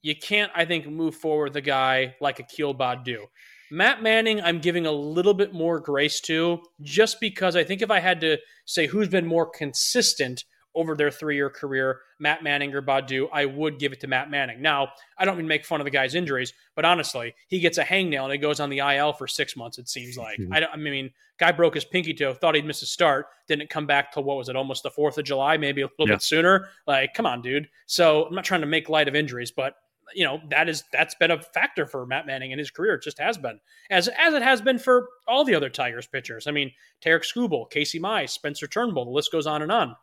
[0.00, 3.26] you can't, I think, move forward the guy like Akil Baddoo.
[3.72, 7.90] Matt Manning, I'm giving a little bit more grace to, just because I think if
[7.90, 12.74] I had to say who's been more consistent over their three year career, Matt Manning
[12.74, 14.60] or Baddoo, I would give it to Matt Manning.
[14.60, 17.84] Now, I don't mean make fun of the guy's injuries, but honestly, he gets a
[17.84, 20.38] hangnail and he goes on the IL for six months, it seems like.
[20.38, 20.48] Mhm.
[20.52, 23.70] I, don't, I mean, guy broke his pinky toe, thought he'd miss a start, didn't
[23.70, 26.14] come back till what was it, almost the 4th of July, maybe a little Yeah.
[26.16, 26.68] bit sooner.
[26.86, 27.68] Like, come on, dude.
[27.86, 29.74] So I'm not trying to make light of injuries, but
[30.14, 32.94] you know that is that's been a factor for Matt Manning in his career.
[32.94, 33.58] It just has been,
[33.90, 36.46] as as it has been for all the other Tigers pitchers.
[36.46, 36.70] I mean,
[37.04, 39.04] Tarek Skubal, Casey Mize, Spencer Turnbull.
[39.04, 39.96] The list goes on and on.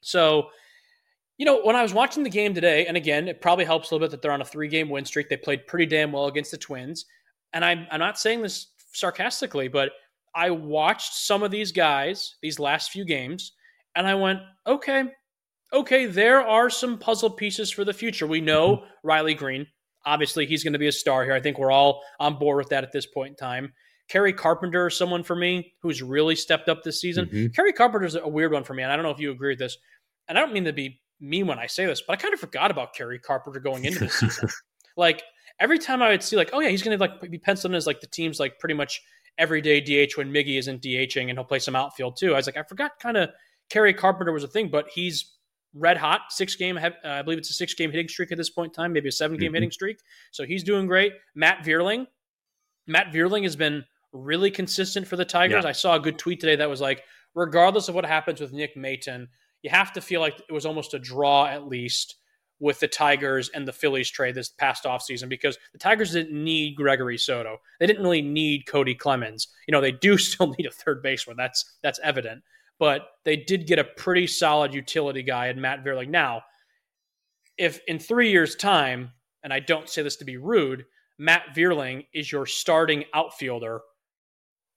[0.00, 0.48] So,
[1.38, 3.94] you know, when I was watching the game today, and again, it probably helps a
[3.94, 5.28] little bit that they're on a three game win streak.
[5.28, 7.06] They played pretty damn well against the Twins,
[7.52, 9.92] and I'm I'm not saying this sarcastically, but
[10.34, 13.52] I watched some of these guys these last few games,
[13.94, 15.04] and I went, okay,
[15.76, 18.26] okay, there are some puzzle pieces for the future.
[18.26, 19.66] We know Riley Greene.
[20.04, 21.34] Obviously, he's going to be a star here.
[21.34, 23.72] I think we're all on board with that at this point in time.
[24.08, 27.26] Kerry Carpenter is someone for me who's really stepped up this season.
[27.26, 27.54] Mhm.
[27.54, 29.58] Kerry Carpenter's a weird one for me, and I don't know if you agree with
[29.58, 29.76] this.
[30.28, 32.40] And I don't mean to be mean when I say this, but I kind of
[32.40, 34.48] forgot about Kerry Carpenter going into this season.
[34.96, 35.22] like
[35.58, 37.76] every time I would see, like, oh yeah, he's going to like be penciled in
[37.76, 39.02] as like the team's like pretty much
[39.38, 42.32] everyday DH when Miggy isn't DHing, and he'll play some outfield too.
[42.32, 43.30] I was like, I forgot kind of
[43.70, 45.35] Kerry Carpenter was a thing, but he's
[45.78, 46.22] red hot.
[46.30, 48.74] Six game, uh, I believe it's a six game hitting streak at this point in
[48.74, 49.56] time, maybe a seven game Mhm.
[49.56, 49.98] hitting streak.
[50.30, 51.12] So he's doing great.
[51.34, 52.06] Matt Vierling,
[52.86, 55.64] Matt Vierling has been really consistent for the Tigers.
[55.64, 55.68] Yeah.
[55.68, 58.76] I saw a good tweet today that was like, regardless of what happens with Nick
[58.76, 59.28] Maton,
[59.62, 62.16] you have to feel like it was almost a draw at least
[62.58, 66.74] with the Tigers and the Phillies trade this past offseason because the Tigers didn't need
[66.76, 67.58] Gregory Soto.
[67.80, 69.48] They didn't really need Cody Clemens.
[69.68, 71.36] You know, they do still need a third baseman.
[71.36, 72.42] That's that's evident.
[72.78, 76.08] But they did get a pretty solid utility guy in Matt Vierling.
[76.10, 76.42] Now,
[77.56, 79.12] if in three years' time,
[79.42, 80.84] and I don't say this to be rude,
[81.18, 83.80] Matt Vierling is your starting outfielder,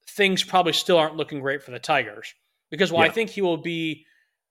[0.07, 2.33] things probably still aren't looking great for the Tigers.
[2.71, 4.05] Because while I think he will be,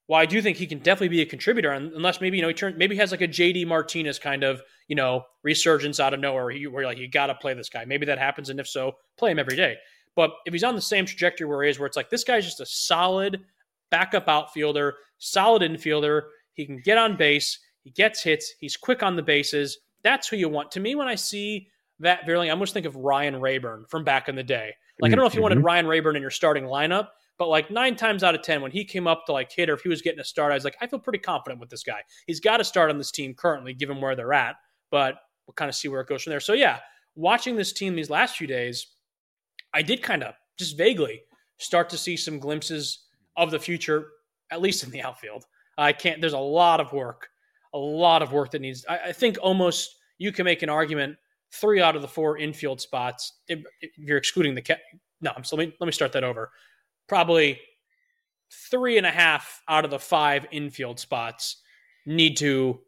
[0.06, 2.54] while I do think he can definitely be a contributor, unless maybe you know he
[2.54, 6.20] turns, maybe he has like a JD Martinez kind of you know resurgence out of
[6.20, 7.84] nowhere, where, you, where you're like you got to play this guy.
[7.84, 9.76] Maybe that happens, and if so, play him every day.
[10.18, 12.44] But if he's on the same trajectory where he is, where it's like this guy's
[12.44, 13.40] just a solid
[13.88, 16.22] backup outfielder, solid infielder,
[16.54, 19.78] he can get on base, he gets hits, he's quick on the bases.
[20.02, 20.72] That's who you want.
[20.72, 21.68] To me, when I see
[22.00, 24.74] that Vierling, I almost think of Ryan Raburn from back in the day.
[25.00, 25.66] Like I don't know if you wanted mm-hmm.
[25.66, 28.84] Ryan Raburn in your starting lineup, but like nine times out of ten, when he
[28.84, 30.78] came up to like hit or if he was getting a start, I was like,
[30.80, 32.00] I feel pretty confident with this guy.
[32.26, 34.56] He's got to start on this team currently, given where they're at.
[34.90, 35.14] But
[35.46, 36.40] we'll kind of see where it goes from there.
[36.40, 36.80] So yeah,
[37.14, 38.84] watching this team these last few days,
[39.74, 41.22] I did kind of just vaguely
[41.58, 43.04] start to see some glimpses
[43.36, 44.06] of the future,
[44.50, 45.44] at least in the outfield.
[45.76, 46.20] I can't.
[46.20, 47.28] There's a lot of work,
[47.74, 48.84] a lot of work that needs.
[48.88, 51.16] I, I think almost you can make an argument.
[51.52, 54.76] Three out of the four infield spots, if, if you're excluding the ca-
[55.22, 56.50] no, I'm so let me let me start that over.
[57.08, 57.58] Probably
[58.70, 61.62] three and a half out of the five infield spots
[62.06, 62.80] need to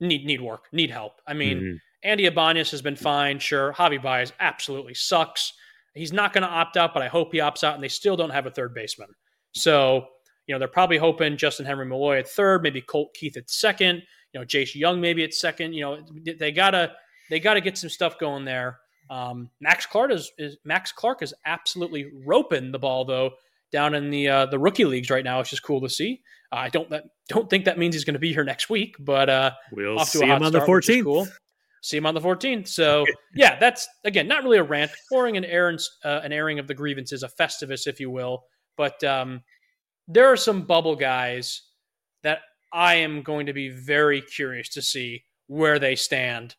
[0.00, 1.20] need need work, need help.
[1.26, 1.80] I mean, Mhm.
[2.02, 3.72] Andy Ibanez has been fine, sure.
[3.74, 5.52] Javi Baez absolutely sucks.
[5.94, 8.16] He's not going to opt out, but I hope he opts out, and they still
[8.16, 9.08] don't have a third baseman.
[9.52, 10.06] So,
[10.46, 14.02] you know, they're probably hoping Justin Henry Malloy at third, maybe Colt Keith at second,
[14.32, 15.72] you know, Jace Jung maybe at second.
[15.72, 15.98] You know,
[16.38, 16.92] they gotta
[17.28, 18.78] they gotta get some stuff going there.
[19.08, 23.32] Um, Max Clark is, is Max Clark is absolutely roping the ball though
[23.72, 25.40] down in the uh, the rookie leagues right now.
[25.40, 26.20] It's just cool to see.
[26.52, 28.96] Uh, I don't that, don't think that means he's going to be here next week,
[28.98, 31.04] but uh, We'll off to see a him on the start, which is 14th.
[31.04, 31.28] Cool.
[31.82, 32.68] See him on the 14th.
[32.68, 36.66] So yeah, that's again not really a rant, pouring an airing, uh, an airing of
[36.66, 38.44] the grievances, a festivus, if you will.
[38.76, 39.42] But um,
[40.08, 41.62] there are some bubble guys
[42.22, 42.40] that
[42.72, 46.54] I am going to be very curious to see where they stand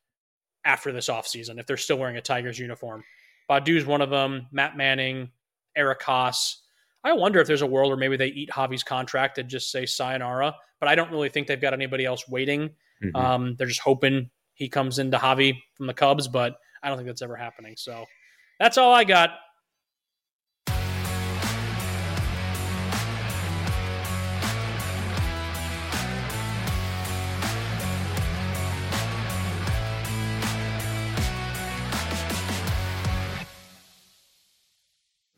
[0.66, 3.04] after this offseason, if they're still wearing a Tigers uniform.
[3.50, 4.48] Baddoo's one of them.
[4.52, 5.30] Matt Manning,
[5.76, 6.58] Eric Haase.
[7.04, 9.86] I wonder if there's a world where maybe they eat Javi's contract and just say
[9.86, 10.56] sayonara.
[10.80, 12.70] But I don't really think they've got anybody else waiting.
[13.04, 13.16] Mhm.
[13.16, 14.30] Um, they're just hoping
[14.62, 17.74] he comes into Javi from the Cubs, but I don't think that's ever happening.
[17.78, 18.06] So
[18.60, 19.32] that's all I got.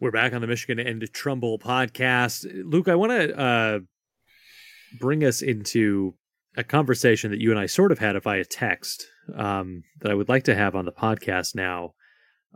[0.01, 2.45] We're back on the Michigan and Trumbull podcast.
[2.69, 3.79] Luke, I want to uh,
[4.99, 6.15] bring us into
[6.57, 10.29] a conversation that you and I sort of had via text um, that I would
[10.29, 11.93] like to have on the podcast now.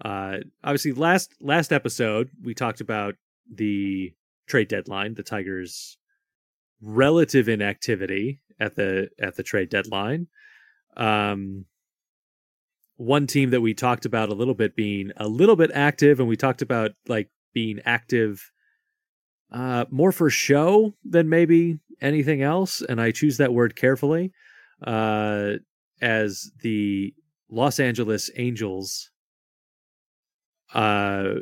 [0.03, 3.15] Uh, obviously, last last episode we talked about
[3.51, 4.13] the
[4.47, 5.97] trade deadline, the Tigers'
[6.82, 10.27] relative inactivity at the at the trade deadline.
[10.95, 11.65] Um,
[12.97, 16.27] one team that we talked about a little bit being a little bit active, and
[16.27, 18.51] we talked about like being active
[19.51, 24.32] uh, more for show than maybe anything else, and I choose that word carefully.
[24.86, 25.53] Uh,
[26.01, 27.13] as the
[27.49, 29.10] Los Angeles Angels
[30.73, 31.36] uh,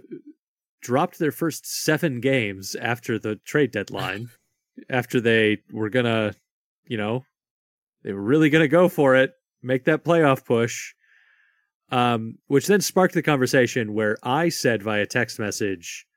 [0.81, 4.29] dropped their first seven games after the trade deadline,
[4.89, 6.35] after they were gonna,
[6.85, 7.25] you know,
[8.03, 9.31] they were really gonna go for it,
[9.63, 10.93] make that playoff push.
[11.91, 16.07] Um, which then sparked the conversation where I said via text message,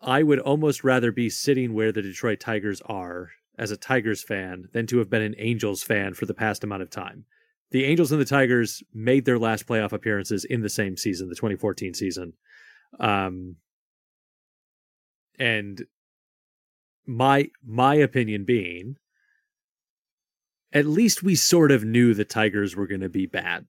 [0.00, 4.68] I would almost rather be sitting where the Detroit Tigers are as a Tigers fan
[4.72, 7.24] than to have been an Angels fan for the past amount of time.
[7.70, 11.34] The Angels and the Tigers made their last playoff appearances in the same season, the
[11.34, 12.32] 2014 season.
[12.98, 13.56] Um,
[15.38, 15.84] and
[17.06, 18.96] my my opinion being
[20.72, 23.66] at least we sort of knew the Tigers were going to be bad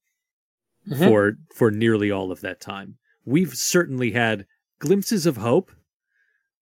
[0.87, 1.07] mm-hmm.
[1.07, 2.97] for for nearly all of that time.
[3.25, 4.45] We've certainly had
[4.79, 5.71] glimpses of hope,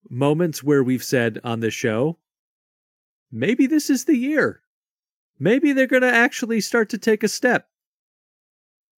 [0.08, 2.18] moments where we've said on this show,
[3.30, 4.62] maybe this is the year.
[5.38, 7.68] Maybe they're going to actually start to take a step.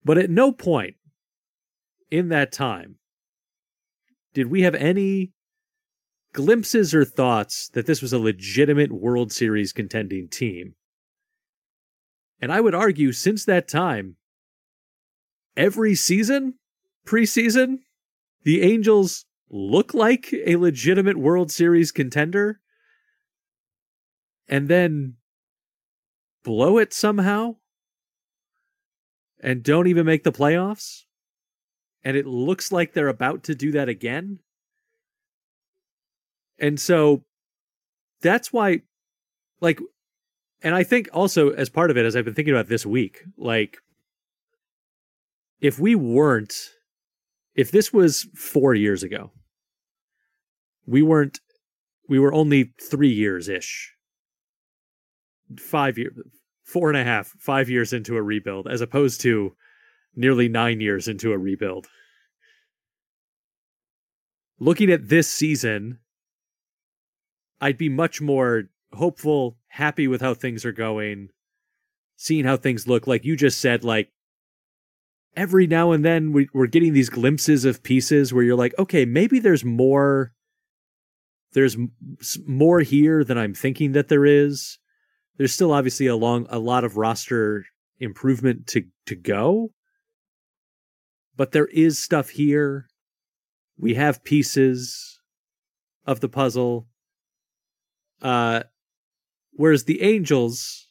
[0.04, 0.96] But at no point
[2.10, 2.96] in that time
[4.32, 5.32] did we have any
[6.32, 10.74] glimpses or thoughts that this was a legitimate World Series contending team.
[12.40, 14.16] And I would argue since that time,
[15.56, 16.54] every season,
[17.04, 17.78] preseason,
[18.44, 22.60] the Angels look like a legitimate World Series contender
[24.48, 25.14] and then
[26.44, 27.56] blow it somehow
[29.40, 31.04] and don't even make the playoffs
[32.02, 34.38] and it looks like they're about to do that again.
[36.58, 37.24] And so
[38.20, 38.80] that's why
[39.60, 39.80] like
[40.62, 43.22] and i think also as part of it as i've been thinking about this week
[43.36, 43.78] like
[45.60, 46.70] if we weren't
[47.54, 49.30] if this was 4 years ago
[50.86, 51.40] we weren't
[52.08, 53.94] we were only 3 years ish
[55.56, 56.14] five years,
[56.64, 59.54] four and a half, five years into a rebuild, as opposed to
[60.14, 61.86] nearly nine years into a rebuild.
[64.60, 65.98] Looking at this season,
[67.60, 71.28] I'd be much more hopeful, happy with how things are going,
[72.16, 73.06] seeing how things look.
[73.06, 74.10] Like you just said, like
[75.36, 79.04] every now and then we, are getting these glimpses of pieces where you're like, okay,
[79.04, 80.32] maybe there's more.
[81.52, 81.78] There's
[82.46, 84.78] more here than I'm thinking that there is
[85.38, 87.64] there's still obviously a long a lot of roster
[88.00, 89.70] improvement to to go.
[91.36, 92.88] But there is stuff here.
[93.78, 95.20] We have pieces
[96.04, 96.88] of the puzzle.
[98.20, 98.64] Uh
[99.52, 100.88] whereas the angels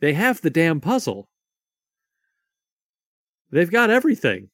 [0.00, 1.28] they have the damn puzzle.
[3.50, 4.48] They've got everything.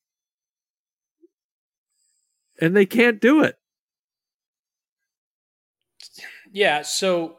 [2.61, 3.57] And they can't do it.
[6.53, 7.39] Yeah so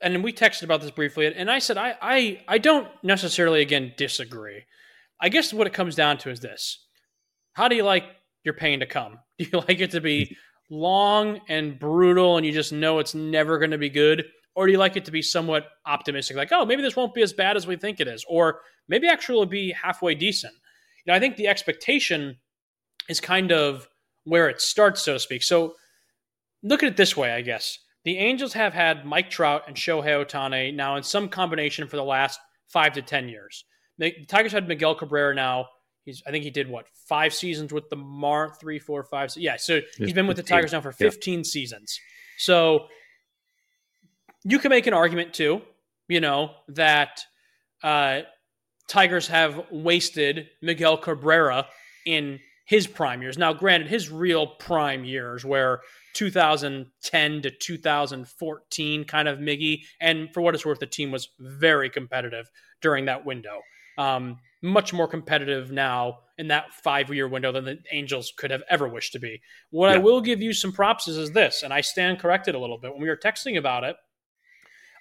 [0.00, 3.92] and we texted about this briefly, and I said I, I I don't necessarily again
[3.96, 4.64] disagree.
[5.20, 6.86] I guess what it comes down to is this:
[7.52, 8.04] How do you like
[8.44, 9.18] your pain to come?
[9.38, 10.36] Do you like it to be
[10.70, 14.72] long and brutal, and you just know it's never going to be good, or do
[14.72, 17.56] you like it to be somewhat optimistic, like oh maybe this won't be as bad
[17.56, 20.54] as we think it is, or maybe actually it'll be halfway decent?
[21.04, 22.36] You know, I think the expectation
[23.08, 23.88] is kind of
[24.24, 25.42] where it starts, so to speak.
[25.42, 25.74] So
[26.62, 30.24] look at it this way, I guess the Angels have had Mike Trout and Shohei
[30.24, 33.64] Ohtani now in some combination for the last five to 10 years.
[33.98, 35.66] The Tigers had Miguel Cabrera now.
[36.04, 39.30] He's, I think he did what, five seasons with the Mar, three, four, five.
[39.36, 41.42] Yeah, so he's been with the Tigers now for 15 yeah.
[41.42, 42.00] seasons.
[42.38, 42.86] So
[44.44, 45.60] you can make an argument too,
[46.08, 47.20] you know, that
[47.82, 48.20] uh,
[48.88, 51.66] Tigers have wasted Miguel Cabrera
[52.06, 52.40] in
[52.70, 53.36] his prime years.
[53.36, 55.80] Now, granted, his real prime years where
[56.14, 59.82] 2010 to 2014 kind of Miggy.
[60.00, 62.48] And for what it's worth, the team was very competitive
[62.80, 63.58] during that window.
[63.98, 68.62] Um, much more competitive now in that five year window than the Angels could have
[68.70, 69.40] ever wished to be.
[69.70, 69.96] What yeah.
[69.96, 72.78] I will give you some props is, is this, and I stand corrected a little
[72.78, 72.92] bit.
[72.92, 73.96] When we were texting about it,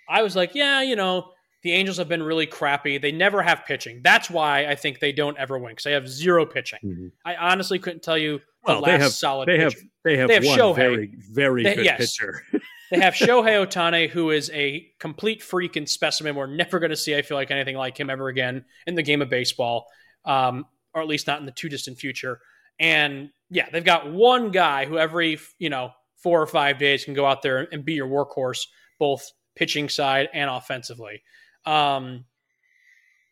[0.10, 1.34] I was like, yeah, you know,
[1.64, 2.98] the Angels have been really crappy.
[2.98, 4.02] They never have pitching.
[4.04, 6.80] That's why I think they don't ever win because they have zero pitching.
[6.84, 7.08] Mm-hmm.
[7.26, 9.48] I honestly couldn't tell you the Well, last they have solid.
[9.50, 9.64] they pitcher.
[9.64, 9.74] have
[10.06, 10.76] they have, They have one Shohei.
[10.76, 12.18] very very They- good yes.
[12.18, 12.44] pitcher.
[12.92, 16.36] They have Shohei Ohtani, who is a complete freak and specimen.
[16.36, 19.04] We're never going to see, I feel like, anything like him ever again in the
[19.04, 19.86] game of baseball,
[20.26, 22.40] um, or at least not in the too distant future.
[22.80, 25.92] And yeah, they've got one guy who every you know
[26.24, 28.66] four or five days can go out there and be your workhorse,
[28.98, 31.22] both pitching side and offensively.
[31.66, 32.26] Um,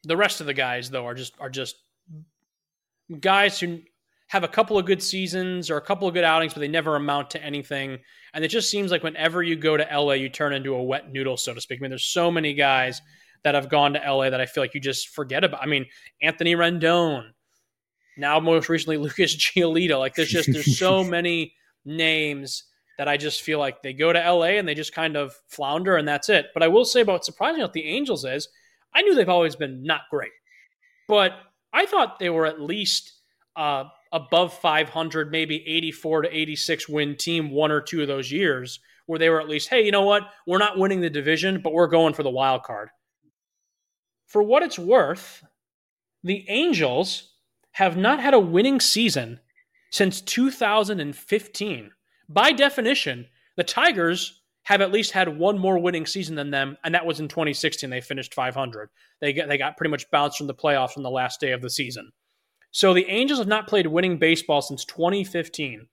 [0.03, 1.75] the rest of the guys, though, are just are just
[3.19, 3.79] guys who
[4.27, 6.95] have a couple of good seasons or a couple of good outings, but they never
[6.95, 7.97] amount to anything.
[8.33, 11.11] And it just seems like whenever you go to LA, you turn into a wet
[11.11, 11.79] noodle, so to speak.
[11.79, 13.01] I mean, there's so many guys
[13.43, 15.61] that have gone to LA that I feel like you just forget about.
[15.63, 15.85] I mean,
[16.21, 17.29] Anthony Rendon,
[18.17, 19.99] now most recently Lucas Giolito.
[19.99, 21.53] Like there's just there's so many
[21.85, 22.63] names
[22.97, 25.97] that I just feel like they go to LA and they just kind of flounder
[25.97, 26.47] and that's it.
[26.53, 28.49] But I will say about surprising about the Angels is
[28.93, 30.31] I knew they've always been not great,
[31.07, 31.33] but
[31.73, 33.13] I thought they were at least
[33.55, 38.79] uh, above 500, maybe 84 to 86 win team one or two of those years
[39.05, 40.23] where they were at least, hey, you know what?
[40.45, 42.89] We're not winning the division, but we're going for the wild card.
[44.25, 45.43] For what it's worth,
[46.23, 47.33] the Angels
[47.71, 49.39] have not had a winning season
[49.91, 51.91] since 2015.
[52.29, 56.93] By definition, the Tigers have at least had one more winning season than them, and
[56.93, 57.89] that was in 2016.
[57.89, 58.89] They finished 500.
[59.21, 61.61] They got, they got pretty much bounced from the playoffs on the last day of
[61.61, 62.11] the season.
[62.71, 65.87] So the Angels have not played winning baseball since 2015.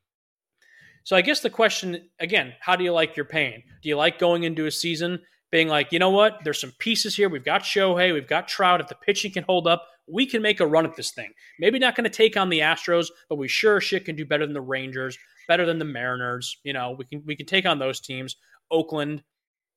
[1.05, 3.63] So I guess the question again, how do you like your pain?
[3.83, 5.21] Do you like going into a season
[5.53, 6.41] being like, you know what?
[6.43, 7.29] There's some pieces here.
[7.29, 8.81] We've got Shohei, we've got Trout.
[8.81, 11.33] If the pitching can hold up, we can make a run at this thing.
[11.61, 14.47] Maybe not going to take on the Astros, but we sure shit can do better
[14.47, 15.17] than the Rangers,
[15.49, 16.59] better than the Mariners.
[16.65, 18.37] You know, we can we can take on those teams.
[18.71, 19.23] Oakland,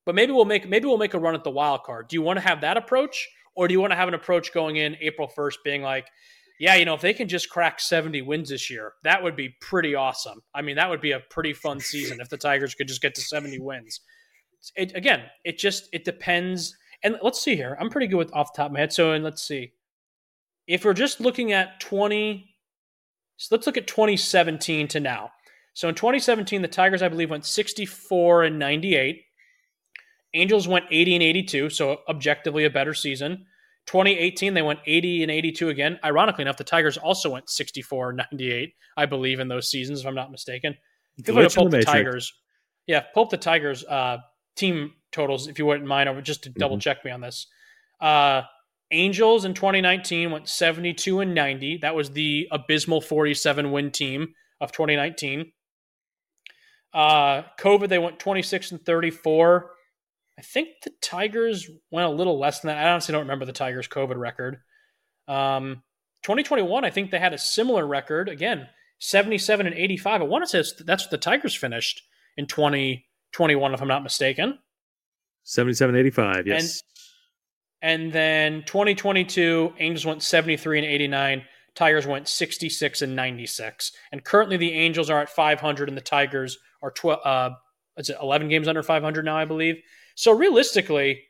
[0.06, 2.08] but maybe we'll make maybe we'll make a run at the wild card.
[2.08, 4.54] Do you want to have that approach, or do you want to have an approach
[4.54, 6.08] going in April first, being like,
[6.60, 9.56] yeah, you know, if they can just crack 70 wins this year, that would be
[9.62, 10.42] pretty awesome.
[10.56, 13.16] I mean, that would be a pretty fun season if the Tigers could just get
[13.16, 14.02] to 70 wins.
[14.76, 16.76] It, again, it just it depends.
[17.04, 17.78] And let's see here.
[17.80, 18.92] I'm pretty good with off the top of my head.
[18.92, 19.74] So, and let's see.
[20.66, 22.50] If we're just looking at 20,
[23.38, 25.32] so let's look at 2017 to now.
[25.78, 29.22] So in 2017, the Tigers, I believe, went 64 and 98.
[30.34, 33.46] Angels went 80 and 82, so objectively a better season.
[33.86, 36.00] 2018, they went 80 and 82 again.
[36.04, 40.08] Ironically enough, the Tigers also went 64 and 98, I believe, in those seasons, if
[40.08, 40.76] I'm not mistaken.
[41.16, 42.34] If you Glitch pull the the Tigers,
[42.88, 44.18] yeah, pull the Tigers uh,
[44.56, 46.60] team totals, if you wouldn't mind, over just to Mm-hmm.
[46.60, 47.46] double check me on this.
[48.02, 48.42] Uh,
[48.90, 51.78] Angels in 2019 went 72 and 90.
[51.84, 55.52] That was the abysmal 47 win team of 2019.
[56.98, 59.70] Uh, COVID, they went 26 and 34.
[60.40, 62.84] I think the Tigers went a little less than that.
[62.84, 64.58] I honestly don't remember the Tigers' COVID record.
[65.28, 65.84] Um,
[66.24, 68.30] 2021, I think they had a similar record.
[68.30, 68.68] Again,
[68.98, 70.22] 77 and 85.
[70.22, 72.02] I want to say that's what the Tigers finished
[72.36, 74.58] in 2021, if I'm not mistaken.
[75.44, 76.82] 7785, yes.
[77.84, 81.44] And then 2022, Angels went 73 and 89.
[81.76, 83.92] Tigers went 66 and 96.
[84.12, 87.50] And currently the Angels are at 500 and the Tigers are 12, uh,
[87.98, 89.76] is it 11 games under 500 now, I believe.
[90.16, 91.24] So realistically,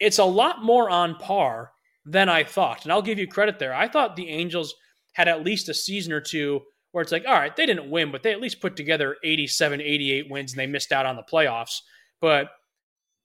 [0.00, 1.72] it's a lot more on par
[2.04, 2.84] than I thought.
[2.84, 3.74] And I'll give you credit there.
[3.74, 4.74] I thought the Angels
[5.12, 6.60] had at least a season or two
[6.92, 9.80] where it's like, all right, they didn't win, but they at least put together 87,
[9.80, 11.80] 88 wins and they missed out on the playoffs.
[12.20, 12.50] But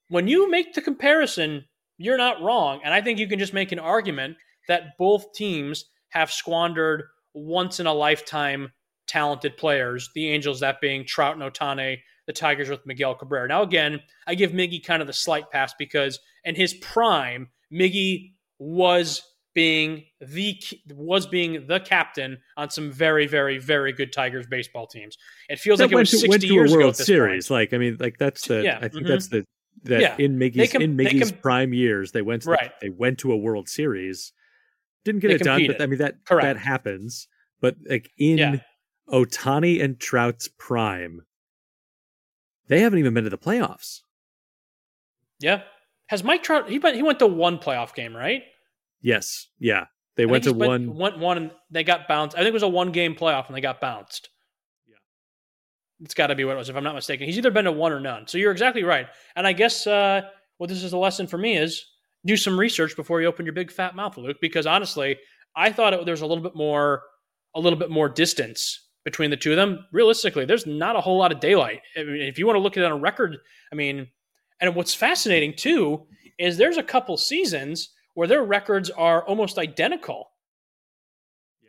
[0.09, 1.65] when you make the comparison,
[1.97, 2.81] you're not wrong.
[2.83, 7.03] And I think you can just make an argument that both teams have squandered
[7.33, 8.71] once in a lifetime
[9.09, 11.97] talented players, the Angels, that being Trout and Ohtani,
[12.27, 13.47] the Tigers with Miguel Cabrera.
[13.47, 18.33] Now, again, I give Miggy kind of the slight pass because in his prime, Miggy
[18.59, 19.21] was
[19.55, 20.55] being the
[20.93, 25.17] was being the captain on some very, very, very good Tigers baseball teams.
[25.49, 26.93] It feels That like it went was to, 60 went to years a ago World
[26.93, 27.47] at this Series.
[27.47, 27.55] point.
[27.59, 28.63] Like, I mean, like that's the.
[28.63, 29.09] Yeah, I think mhm.
[29.09, 29.43] that's the
[29.83, 30.15] that Yeah.
[30.19, 32.71] in Miggy's com- in Miggy's com- prime years, they went to Right.
[32.81, 34.33] they went to a World Series,
[35.03, 35.65] didn't get They it done.
[35.67, 35.81] But.
[35.81, 36.43] I mean that Correct.
[36.45, 37.27] that happens.
[37.61, 38.55] But like in Yeah.
[39.11, 41.21] Ohtani and Trout's prime,
[42.67, 44.01] they haven't even been to the playoffs.
[45.39, 45.61] Yeah.
[46.07, 46.69] Has Mike Trout?
[46.69, 46.95] He went.
[46.95, 48.41] He went to one playoff game, right?
[49.01, 49.85] Yes, yeah,
[50.15, 50.95] they I went to one.
[50.95, 52.35] Went one, and they got bounced.
[52.35, 54.29] I think it was a one game playoff, and they got bounced.
[54.87, 54.95] Yeah.
[56.01, 57.27] it's got to be what it was, if I'm not mistaken.
[57.27, 58.27] He's either been to one or none.
[58.27, 59.07] So you're exactly right.
[59.35, 60.21] And I guess uh,
[60.57, 61.85] what this is a lesson for me is
[62.25, 64.37] do some research before you open your big fat mouth, Luke.
[64.41, 65.17] Because honestly,
[65.55, 67.03] I thought it, there was a little bit more,
[67.55, 69.85] a little bit more distance between the two of them.
[69.91, 71.81] Realistically, there's not a whole lot of daylight.
[71.97, 73.37] I mean, if you want to look at it on a record,
[73.71, 74.07] I mean,
[74.59, 76.05] and what's fascinating too
[76.37, 80.31] is there's a couple seasons where their records are almost identical.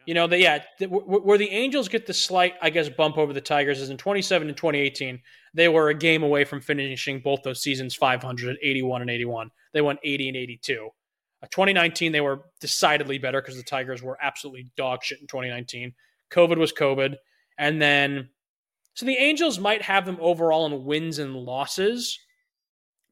[0.06, 3.32] You know, the, yeah, the, where the Angels get the slight, I guess, bump over
[3.32, 5.20] the Tigers is in 27 and 2018.
[5.54, 9.50] They were a game away from finishing both those seasons 500, 81 and 81.
[9.72, 10.88] They won 80 and 82.
[11.42, 15.92] Uh, 2019, they were decidedly better because the Tigers were absolutely dog shit in 2019.
[16.30, 17.16] COVID was COVID.
[17.58, 18.30] And then,
[18.94, 22.18] so the Angels might have them overall in wins and losses.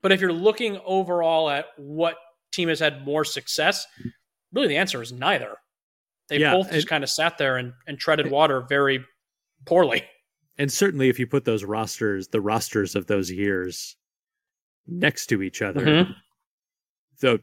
[0.00, 2.16] But if you're looking overall at what
[2.52, 3.86] team has had more success,
[4.52, 5.56] really the answer is neither.
[6.28, 9.04] They yeah, both just kind of sat there and, and treaded water very
[9.64, 10.04] poorly.
[10.58, 13.96] And certainly, if you put those rosters, the rosters of those years
[14.86, 16.12] next to each other, mm-hmm.
[17.20, 17.38] though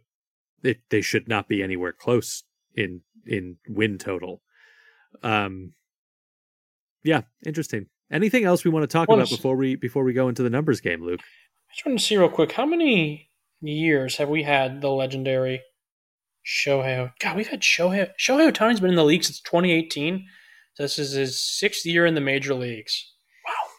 [0.64, 2.44] it, they should not be anywhere close
[2.76, 4.42] in in win total.
[5.24, 5.74] Um,
[7.04, 7.88] yeah, interesting.
[8.12, 10.50] Anything else we want to talk well, about before we before we go into the
[10.50, 11.20] numbers game, Luke?
[11.22, 13.30] I just want to see real quick how many
[13.62, 15.62] years have we had the legendary
[16.46, 17.12] Shohei?
[17.20, 18.10] God, we've had Shohei.
[18.20, 20.26] Shohei Ohtani's been in the league since 2018.
[20.76, 23.14] So this is his sixth year in the major leagues.
[23.48, 23.72] Wow.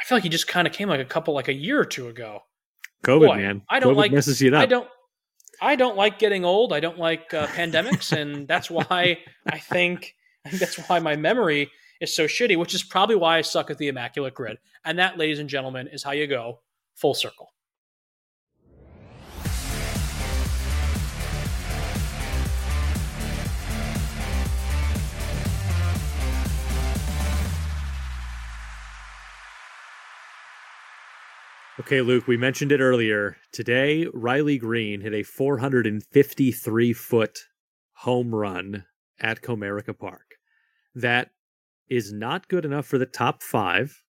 [0.00, 1.84] I feel like he just kind of came like a couple, like a year or
[1.84, 2.40] two ago.
[3.04, 3.62] COVID, Boy, man.
[3.70, 4.12] I don't COVID like.
[4.12, 4.60] Messes you up.
[4.60, 4.88] I don't.
[5.60, 6.72] I don't like getting old.
[6.72, 11.16] I don't like uh, pandemics, and that's why I think, I think that's why my
[11.16, 12.56] memory is so shitty.
[12.56, 14.58] Which is probably why I suck at the immaculate grid.
[14.84, 16.60] And that, ladies and gentlemen, is how you go
[16.94, 17.50] full circle.
[31.80, 33.36] Okay, Luke, we mentioned it earlier.
[33.52, 37.38] Today, Riley Greene hit a 453 foot
[37.98, 38.84] home run
[39.20, 40.34] at Comerica Park.
[40.92, 41.30] That
[41.88, 44.02] is not good enough for the top five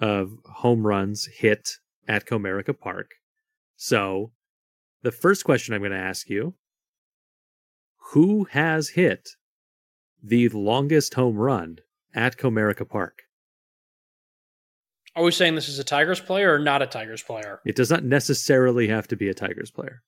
[0.00, 1.68] of home runs hit
[2.08, 3.12] at Comerica Park.
[3.76, 4.32] So,
[5.02, 6.54] the first question I'm going to ask you
[8.10, 9.28] who has hit
[10.20, 11.78] the longest home run
[12.12, 13.22] at Comerica Park?
[15.14, 17.60] Are we saying this is a Tigers player or not a Tigers player?
[17.66, 20.02] It does not necessarily have to be a Tigers player.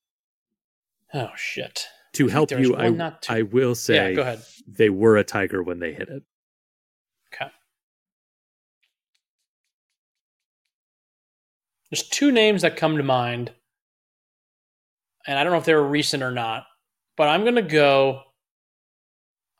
[1.12, 1.86] Oh shit!
[2.14, 4.42] To help you, I, I will say, yeah, go ahead.
[4.66, 6.22] They were a Tiger when they hit it.
[7.34, 7.50] Okay.
[11.90, 13.52] There's two names that come to mind,
[15.26, 16.64] and I don't know if they were recent or not,
[17.16, 18.22] but I'm gonna go.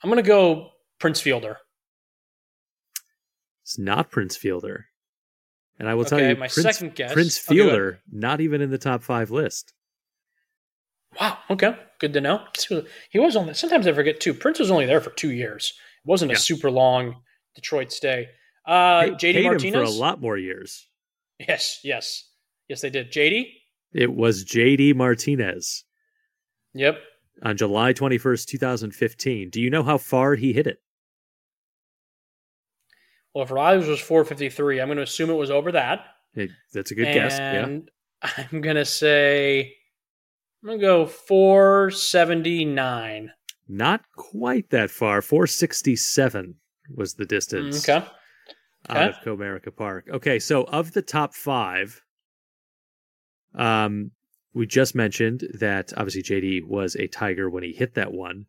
[0.03, 1.59] I'm gonna go Prince Fielder.
[3.63, 4.87] It's not Prince Fielder.
[5.79, 8.79] And I will tell you, my Prince, second guess, Prince Fielder, not even in the
[8.79, 9.73] top five list.
[11.21, 11.39] Wow.
[11.51, 11.77] Okay.
[11.99, 12.41] Good to know.
[13.11, 13.53] He was on.
[13.55, 14.35] Sometimes I forget too.
[14.35, 15.75] Prince was only there for two years.
[16.05, 16.37] It wasn't yeah.
[16.37, 17.17] a super long
[17.55, 18.29] Detroit stay.
[18.67, 20.89] Uh, JD Martinez for a lot more years.
[21.39, 21.81] Yes.
[21.85, 22.29] Yes.
[22.69, 23.13] Yes, they did.
[23.13, 23.47] JD.
[23.93, 25.85] It was JD Martinez.
[26.75, 26.99] Yep.
[27.43, 29.51] On July twenty first, two thousand fifteen.
[29.51, 30.79] Do you know how far he hit it?
[33.35, 36.07] Well, if Riley's was 453, I'm going to assume it was over that.
[36.35, 37.39] Hey, that's a good and guess.
[37.39, 37.81] Yeah.
[38.53, 39.75] I'm going to say,
[40.63, 43.33] I'm going to go 479.
[43.69, 45.21] Not quite that far.
[45.21, 46.55] 467
[46.95, 47.89] was the distance.
[47.89, 48.07] Okay.
[48.89, 48.91] okay.
[49.05, 50.07] Out of Comerica Park.
[50.11, 52.01] Okay, so of the top five,
[53.55, 54.13] um,
[54.53, 58.45] we just mentioned that obviously JD was a Tiger when he hit that one.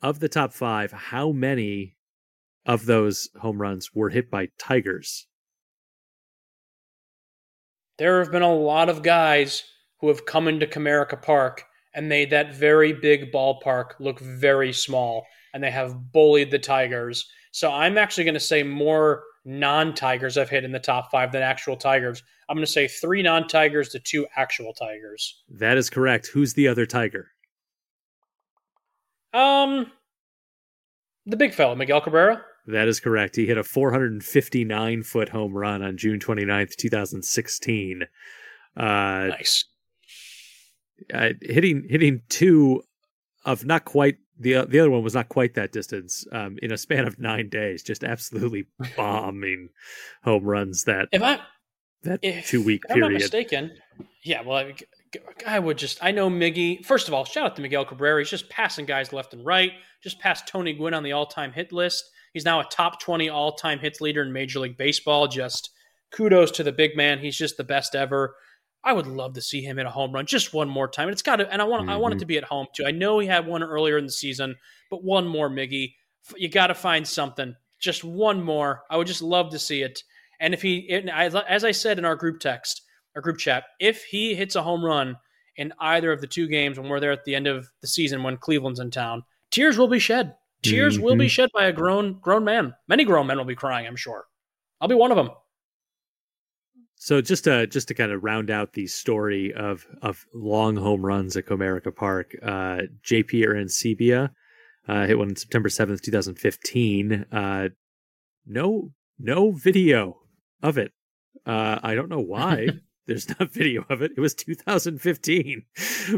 [0.00, 1.96] Of the top five, how many
[2.66, 5.26] of those home runs were hit by Tigers.
[7.98, 9.62] There have been a lot of guys
[10.00, 15.26] who have come into Comerica Park and made that very big ballpark look very small,
[15.52, 17.28] and they have bullied the Tigers.
[17.52, 21.30] So I'm actually going to say more non Tigers I've hit in the top five
[21.30, 22.22] than actual Tigers.
[22.48, 25.42] I'm going to say three non Tigers to two actual Tigers.
[25.48, 26.26] That is correct.
[26.26, 27.28] Who's the other Tiger?
[29.32, 29.90] Um,
[31.26, 32.42] the big fella, Miguel Cabrera.
[32.66, 33.36] That is correct.
[33.36, 38.02] He hit a 459 foot home run on June 29th, 2016.
[38.76, 39.64] Uh, nice.
[41.12, 42.82] Uh, hitting hitting two
[43.44, 46.72] of not quite the uh, the other one was not quite that distance um, in
[46.72, 47.82] a span of nine days.
[47.82, 49.68] Just absolutely bombing
[50.22, 51.40] home runs that if I
[52.04, 53.04] that two week period.
[53.04, 53.72] I'm not mistaken.
[54.22, 54.74] Yeah, well, I,
[55.46, 56.84] I would just I know Miggy.
[56.84, 58.20] First of all, shout out to Miguel Cabrera.
[58.20, 59.72] He's just passing guys left and right.
[60.02, 62.04] Just passed Tony Gwynn on the all time hit list.
[62.34, 65.26] He's now a top 20 all time hits leader in Major League Baseball.
[65.26, 65.70] Just
[66.12, 67.18] kudos to the big man.
[67.20, 68.36] He's just the best ever.
[68.84, 71.08] I would love to see him hit a home run just one more time.
[71.08, 71.90] And it's got to, and I want, mm-hmm.
[71.90, 72.20] I want it mm-hmm.
[72.20, 72.84] to be at home too.
[72.84, 74.56] I know he had one earlier in the season,
[74.90, 75.94] but one more, Miggy.
[76.36, 77.54] You got to find something.
[77.80, 78.82] Just one more.
[78.90, 80.02] I would just love to see it.
[80.40, 82.82] And if he, as I said in our group text,
[83.14, 83.64] our group chat.
[83.78, 85.16] If he hits a home run
[85.56, 88.22] in either of the two games when we're there at the end of the season
[88.22, 90.34] when Cleveland's in town, tears will be shed.
[90.64, 92.74] Tears will be shed by a grown grown man.
[92.88, 93.86] Many grown men will be crying.
[93.86, 94.24] I'm sure.
[94.80, 95.30] I'll be one of them.
[96.96, 101.04] So just to just to kind of round out the story of of long home
[101.04, 104.30] runs at Comerica Park, uh, JP Arencibia
[104.88, 107.26] uh, hit one on September seventh, two thousand fifteen.
[107.30, 107.68] Uh,
[108.46, 110.18] no no video
[110.62, 110.92] of it.
[111.46, 112.68] Uh, I don't know why.
[113.06, 114.12] There's not video of it.
[114.16, 115.62] It was 2015.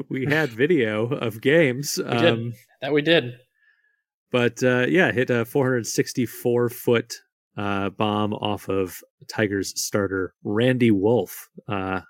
[0.09, 1.99] We had video of games.
[1.99, 2.33] We did.
[2.33, 3.33] Um, That we did.
[4.37, 7.15] But uh, yeah, hit a 464 foot
[7.57, 11.49] uh, bomb off of Tigers starter Randy Wolf.
[11.67, 12.03] Uh,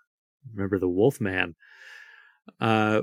[0.52, 1.54] remember the Wolf Man?
[2.60, 3.02] Uh,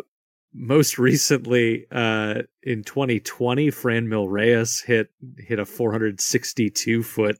[0.53, 5.07] most recently, uh, in 2020, Franmil Reyes hit
[5.37, 7.39] hit a 462 foot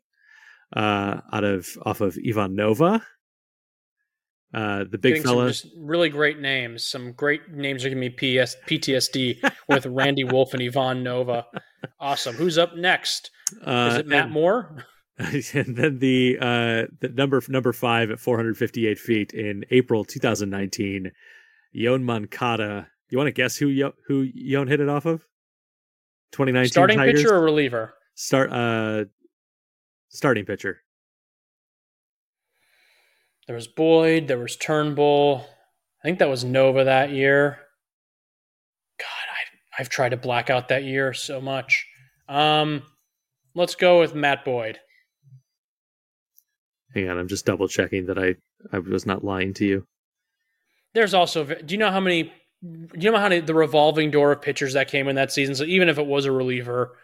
[0.74, 3.06] uh, out of off of Ivan Nova.
[4.54, 5.48] Uh, the big fella.
[5.48, 6.84] Just really great names.
[6.84, 11.46] Some great names are giving me PS, PTSD with Randy Wolf and Ivan Nova.
[12.00, 12.36] Awesome.
[12.36, 13.32] Who's up next?
[13.66, 14.86] Uh, Is it Matt and- Moore?
[15.18, 21.12] and then the uh the number number five at 458 feet in April 2019,
[21.76, 22.88] Yoán Moncada.
[23.10, 25.22] You want to guess who Yo- who Yon hit it off of?
[26.32, 27.22] 2019 Starting Tigers?
[27.22, 27.94] pitcher or reliever?
[28.16, 29.06] start uh
[30.10, 30.80] starting pitcher.
[33.48, 34.28] There was Boyd.
[34.28, 35.46] There was Turnbull.
[36.04, 37.60] I think that was Nova that year.
[39.00, 41.86] God, I, I've tried to black out that year so much.
[42.28, 42.84] Um,
[43.56, 44.80] let's go with Matt Boyd.
[46.94, 48.36] Hang on, I'm just double checking that I
[48.72, 49.86] I was not lying to you.
[50.94, 51.44] There's also.
[51.44, 52.32] Do you know how many?
[52.64, 55.56] Do you know how many the revolving door of pitchers that came in that season?
[55.56, 56.96] So even if it was a reliever,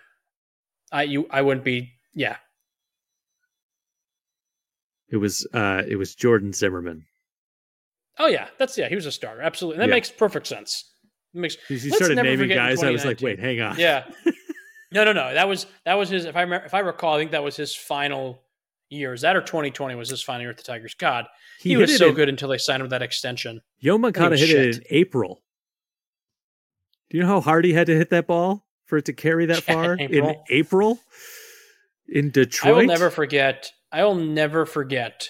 [0.91, 1.93] I you I wouldn't be.
[2.13, 2.37] Yeah,
[5.11, 7.05] It was uh it was Jordan Zimmermann.
[8.17, 8.89] Oh yeah, that's yeah.
[8.89, 9.79] He was a starter, absolutely.
[9.79, 9.95] That Yeah.
[9.95, 10.85] makes perfect sense.
[11.33, 12.83] It makes You started never naming guys.
[12.83, 13.77] I was like, wait, hang on.
[13.79, 14.05] yeah.
[14.91, 15.31] No, no, no.
[15.35, 16.25] That was that was his.
[16.25, 18.41] If I remember, if I recall, I think that was his final
[18.89, 19.13] year.
[19.13, 20.95] Is that or 2020 was his final year with the Tigers?
[20.95, 21.27] God,
[21.59, 23.61] he, hit was so in- good until they signed him with that extension.
[23.77, 24.83] Yo Moncada was hit it in.
[24.89, 25.43] April.
[27.11, 29.45] Do you know how hard he had to hit that ball for it to carry
[29.45, 30.43] that Yeah, far in April.
[30.49, 30.99] April?
[32.07, 32.73] In Detroit?
[32.73, 33.71] I will never forget.
[33.91, 35.29] I will never forget.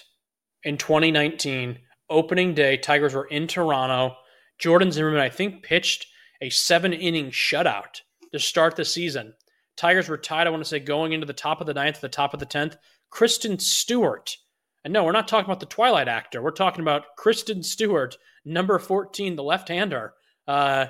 [0.62, 1.78] In 2019,
[2.10, 4.16] opening day, Tigers were in Toronto.
[4.58, 6.06] Jordan Zimmermann, I think, pitched
[6.42, 8.00] a seven inning shutout
[8.32, 9.34] to start the season.
[9.76, 12.08] Tigers were tied, I want to say, going into the top of the ninth, the
[12.08, 12.76] top of the tenth.
[13.10, 14.36] Christin Stewart.
[14.84, 16.42] And no, we're not talking about the Twilight actor.
[16.42, 20.14] We're talking about Christin Stewart, number 14, the left hander.
[20.46, 20.86] Uh,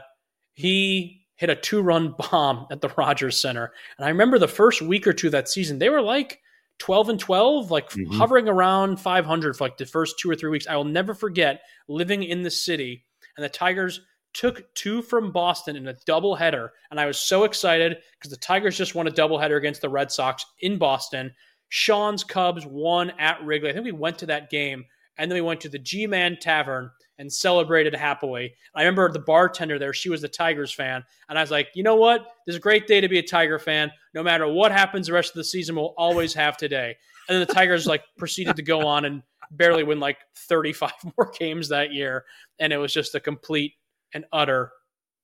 [0.53, 3.73] he hit a two run bomb at the Rogers Center.
[3.97, 6.41] And I remember the first week or two that season, they were like
[6.81, 8.15] 12 and 12, like Mhm.
[8.17, 10.67] hovering around 500 for like the first two or three weeks.
[10.67, 13.05] I will never forget living in the city
[13.37, 14.01] and the Tigers
[14.33, 16.71] took two from Boston in a doubleheader.
[16.91, 20.11] And I was so excited because the Tigers just won a doubleheader against the Red
[20.13, 21.35] Sox in Boston.
[21.69, 23.71] Sean's Cubs won at Wrigley.
[23.71, 24.85] I think we went to that game
[25.19, 26.91] and then we went to the G Man Tavern
[27.21, 28.55] and celebrated happily.
[28.75, 31.05] I remember the bartender there, she was the Tigers fan.
[31.29, 32.23] And I was like, you know what?
[32.47, 33.93] This is a great day to be a Tiger fan.
[34.15, 36.97] No matter what happens the rest of the season, we'll always have today.
[37.29, 41.31] And then the Tigers like proceeded to go on and barely win like 35 more
[41.39, 42.25] games that year.
[42.59, 43.75] And it was just a complete
[44.15, 44.73] and utter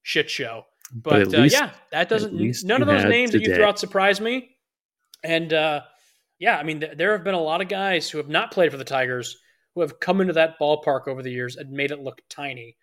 [0.03, 0.67] shit show.
[0.93, 2.35] But But, uh, least- yeah, that doesn't.
[2.65, 3.57] None of those names that you today.
[3.57, 4.51] threw out surprise me.
[5.25, 5.81] And uh,
[6.39, 8.71] yeah, I mean, th- there have been a lot of guys who have not played
[8.71, 9.39] for the Tigers
[9.77, 12.77] who have come into that ballpark over the years and made it look tiny.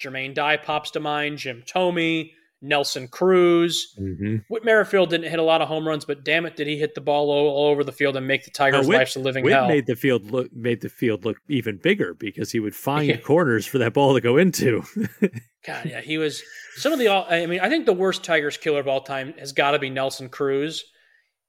[0.00, 1.38] Jermaine Dye pops to mind.
[1.38, 2.30] Jim Thome,
[2.62, 3.94] Nelson Cruz.
[4.00, 4.44] Mhm.
[4.48, 6.94] Whit Merrifield didn't hit a lot of home runs, but damn it, did he hit
[6.94, 9.42] the ball all, all over the field and make the Tigers' Whit- lives a living
[9.44, 9.66] Witt hell?
[9.66, 13.16] made the field look made the field look even bigger because he would find Yeah.
[13.16, 14.84] corners for that ball to go into.
[15.66, 16.42] God, yeah, he was
[16.76, 17.08] some of the.
[17.08, 19.80] all I mean, I think the worst Tigers killer of all time has got to
[19.80, 20.84] be Nelson Cruz.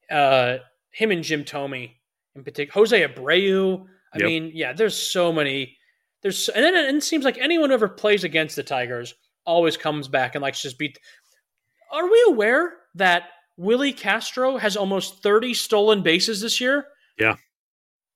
[0.10, 0.58] Uh,
[0.90, 1.92] him and Jim Thome
[2.36, 2.74] in particular.
[2.74, 3.86] Jose Abreu.
[4.14, 4.26] I Yep.
[4.28, 5.78] mean, yeah, there's so many.
[6.22, 9.14] There's and then it seems like anyone who ever plays against the Tigers
[9.46, 11.00] always comes back and likes to just beat.
[11.92, 16.86] Are we aware that Willi Castro has almost 30 stolen bases this year?
[17.18, 17.36] Yeah.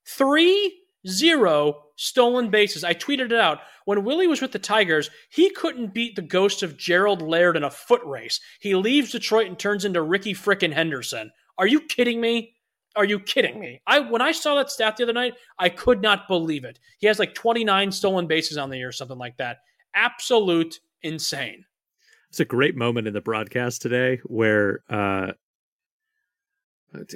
[0.08, 2.84] Three zero stolen bases.
[2.84, 3.60] I tweeted it out.
[3.86, 7.64] When Willie was with the Tigers, he couldn't beat the ghost of Gerald Laird in
[7.64, 8.40] a foot race.
[8.60, 11.32] He leaves Detroit and turns into Rickey frickin' Henderson.
[11.58, 12.55] Are you kidding me?
[12.96, 13.82] Are you kidding me?
[13.86, 16.80] I when I saw that stat the other night, I could not believe it.
[17.00, 19.60] He has like 29 stolen bases on the year or something like that.
[19.94, 21.66] Absolute insane.
[22.30, 25.32] It's a great moment in the broadcast today where uh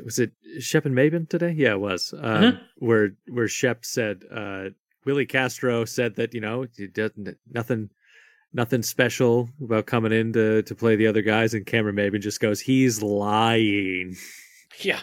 [0.04, 1.52] was it Shep and Maybin today?
[1.52, 2.14] Yeah, it was.
[2.18, 2.60] Um, Mhm.
[2.76, 4.70] Where where Shep said uh
[5.06, 7.90] Willi Castro said that you know he doesn't nothing
[8.52, 12.42] nothing special about coming in to to play the other guys, and Cameron Maybin just
[12.42, 14.18] goes, he's lying.
[14.82, 15.00] Yeah,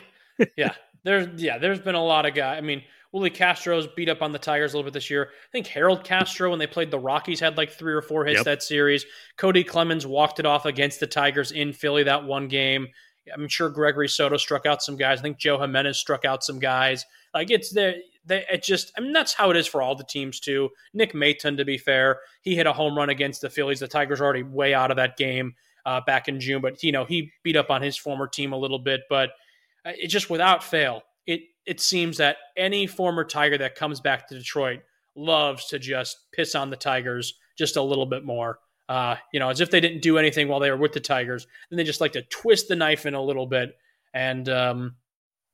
[0.57, 0.72] yeah.
[1.05, 2.59] There's yeah, there's been a lot of guys.
[2.59, 2.82] I mean,
[3.12, 5.30] Willi Castro's beat up on the Tigers a little bit this year.
[5.30, 8.39] I think Harold Castro, when they played the Rockies, had like three or four hits
[8.39, 8.45] Yep.
[8.45, 9.07] that series.
[9.37, 12.89] Cody Clemens walked it off against the Tigers in Philly that one game.
[13.32, 15.18] I'm sure Gregory Soto struck out some guys.
[15.20, 17.05] I think Joe Jimenez struck out some guys.
[17.34, 17.97] Like it's there.
[18.24, 20.70] They, it just, I mean, that's how it is for all the teams too.
[20.93, 23.78] Nick Maton, to be fair, he hit a home run against the Phillies.
[23.78, 26.91] The Tigers are already way out of that game uh, back in June, but you
[26.91, 29.03] know he beat up on his former team a little bit.
[29.09, 29.30] But
[29.99, 34.39] it just without fail, it it seems that any former Tiger that comes back to
[34.39, 34.80] Detroit
[35.14, 38.59] loves to just piss on the Tigers just a little bit more.
[38.89, 41.47] Uh, you know, as if they didn't do anything while they were with the Tigers.
[41.70, 43.76] and they just like to twist the knife in a little bit
[44.14, 44.95] and um,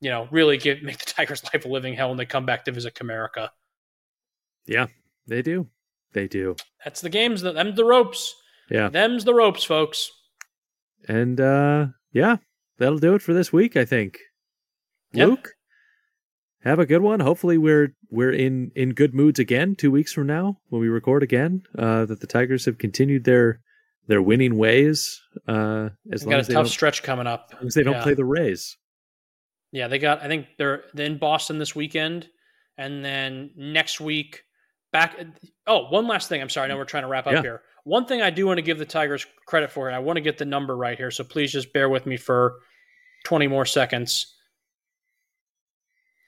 [0.01, 2.65] you know really give make the Tigers' life a living hell when they come back
[2.65, 3.49] to visit Comerica.
[4.65, 4.87] Yeah,
[5.27, 5.67] they do.
[6.13, 6.55] They do.
[6.83, 7.41] That's the games.
[7.41, 8.35] Them's the ropes.
[8.69, 8.89] Yeah.
[8.89, 10.11] Them's the ropes, folks.
[11.07, 12.37] And uh yeah,
[12.77, 14.19] that'll do it for this week, I think.
[15.13, 15.27] Yep.
[15.29, 15.49] Luke,
[16.63, 17.19] have a good one.
[17.19, 21.23] Hopefully we're we're in in good moods again 2 weeks from now when we record
[21.23, 21.63] again.
[21.77, 23.59] Uh that the Tigers have continued their
[24.07, 27.49] their winning ways uh as They long got as a tough stretch coming up.
[27.51, 28.03] as long as they don't Yeah.
[28.03, 28.77] play the Rays.
[29.71, 30.21] Yeah, they got.
[30.21, 32.27] I think they're, they're in Boston this weekend,
[32.77, 34.43] and then next week
[34.91, 35.17] back.
[35.65, 36.41] Oh, one last thing.
[36.43, 36.65] I'm sorry.
[36.65, 37.41] I know we're trying to wrap up Yeah.
[37.41, 37.61] here.
[37.85, 40.21] One thing I do want to give the Tigers credit for, and I want to
[40.21, 41.11] get the number right here.
[41.11, 42.59] So please just bear with me for
[43.25, 44.35] 20 more seconds.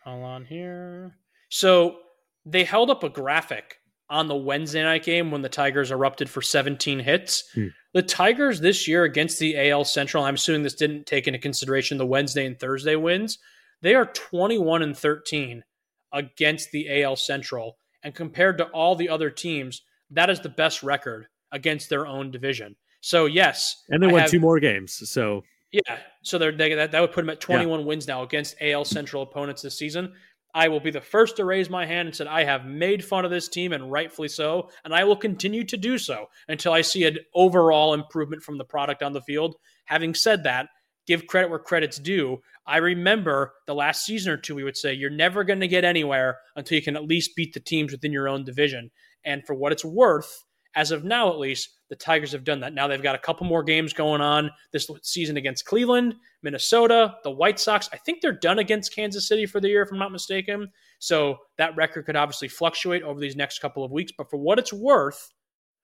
[0.03, 1.15] Hold on here.
[1.49, 1.97] So
[2.45, 3.77] they held up a graphic
[4.09, 7.49] on the Wednesday night game when the Tigers erupted for 17 hits.
[7.53, 7.67] Hmm.
[7.93, 11.97] The Tigers this year against the AL Central, I'm assuming this didn't take into consideration
[11.97, 13.39] the Wednesday and Thursday wins.
[13.81, 15.63] They are 21 and 13
[16.11, 17.77] against the AL Central.
[18.03, 19.81] And compared to all the other teams,
[20.11, 22.75] that is the best record against their own division.
[23.01, 23.83] So, yes.
[23.89, 25.01] And they I won have- two more games.
[25.09, 28.55] So yeah, so they're, they, that, that would put them at 21 wins now against
[28.61, 30.13] AL Central opponents this season.
[30.53, 33.25] I will be the first to raise my hand and said I have made fun
[33.25, 36.79] of this team, and rightfully so, and I will continue to do so until I
[36.79, 39.55] see an overall improvement from the product on the field.
[39.83, 40.69] Having said that,
[41.07, 42.41] give credit where credit's due.
[42.65, 45.83] I remember the last season or two, we would say you're never going to get
[45.83, 48.91] anywhere until you can at least beat the teams within your own division.
[49.25, 50.45] And for what it's worth,
[50.76, 52.73] as of now at least, the Tigers have done that.
[52.73, 57.32] Now they've got a couple more games going on this season against Cleveland, Minnesota, the
[57.32, 57.89] White Sox.
[57.93, 60.69] I think they're done against Kansas City for the year, if I'm not mistaken.
[60.99, 64.11] So that record could obviously fluctuate over these next couple of weeks.
[64.17, 65.32] But for what it's worth,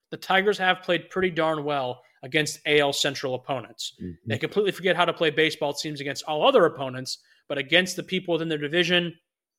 [0.09, 3.93] the Tigers have played pretty darn well against AL Central opponents.
[4.01, 4.29] Mm-hmm.
[4.29, 7.95] They completely forget how to play baseball, it seems, against all other opponents, but against
[7.95, 9.13] the people within their division,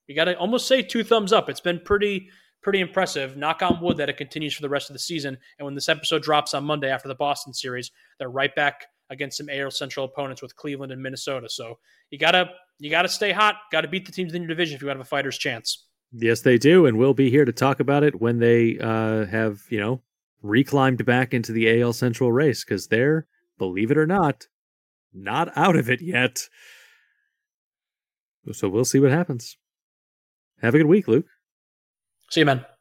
[0.07, 1.49] you got to almost say two thumbs up.
[1.49, 2.29] It's been pretty,
[2.63, 3.37] pretty impressive.
[3.37, 5.37] Knock on wood that it continues for the rest of the season.
[5.59, 9.37] And when this episode drops on Monday after the Boston series, they're right back against
[9.37, 11.49] some AL Central opponents with Cleveland and Minnesota.
[11.49, 11.79] So
[12.11, 13.57] you gotta, you gotta stay hot.
[13.71, 15.87] Got to beat the teams in your division if you want have a fighter's chance.
[16.13, 19.63] Yes, they do, and we'll be here to talk about it when they uh, have
[19.71, 20.03] you know
[20.45, 23.27] reclimbed back into the AL Central race because they're,
[23.59, 24.47] believe it or not,
[25.15, 26.49] not out of it yet.
[28.53, 29.57] So we'll see what happens.
[30.61, 31.27] Have a good week, Luke.
[32.33, 32.72] See you, man.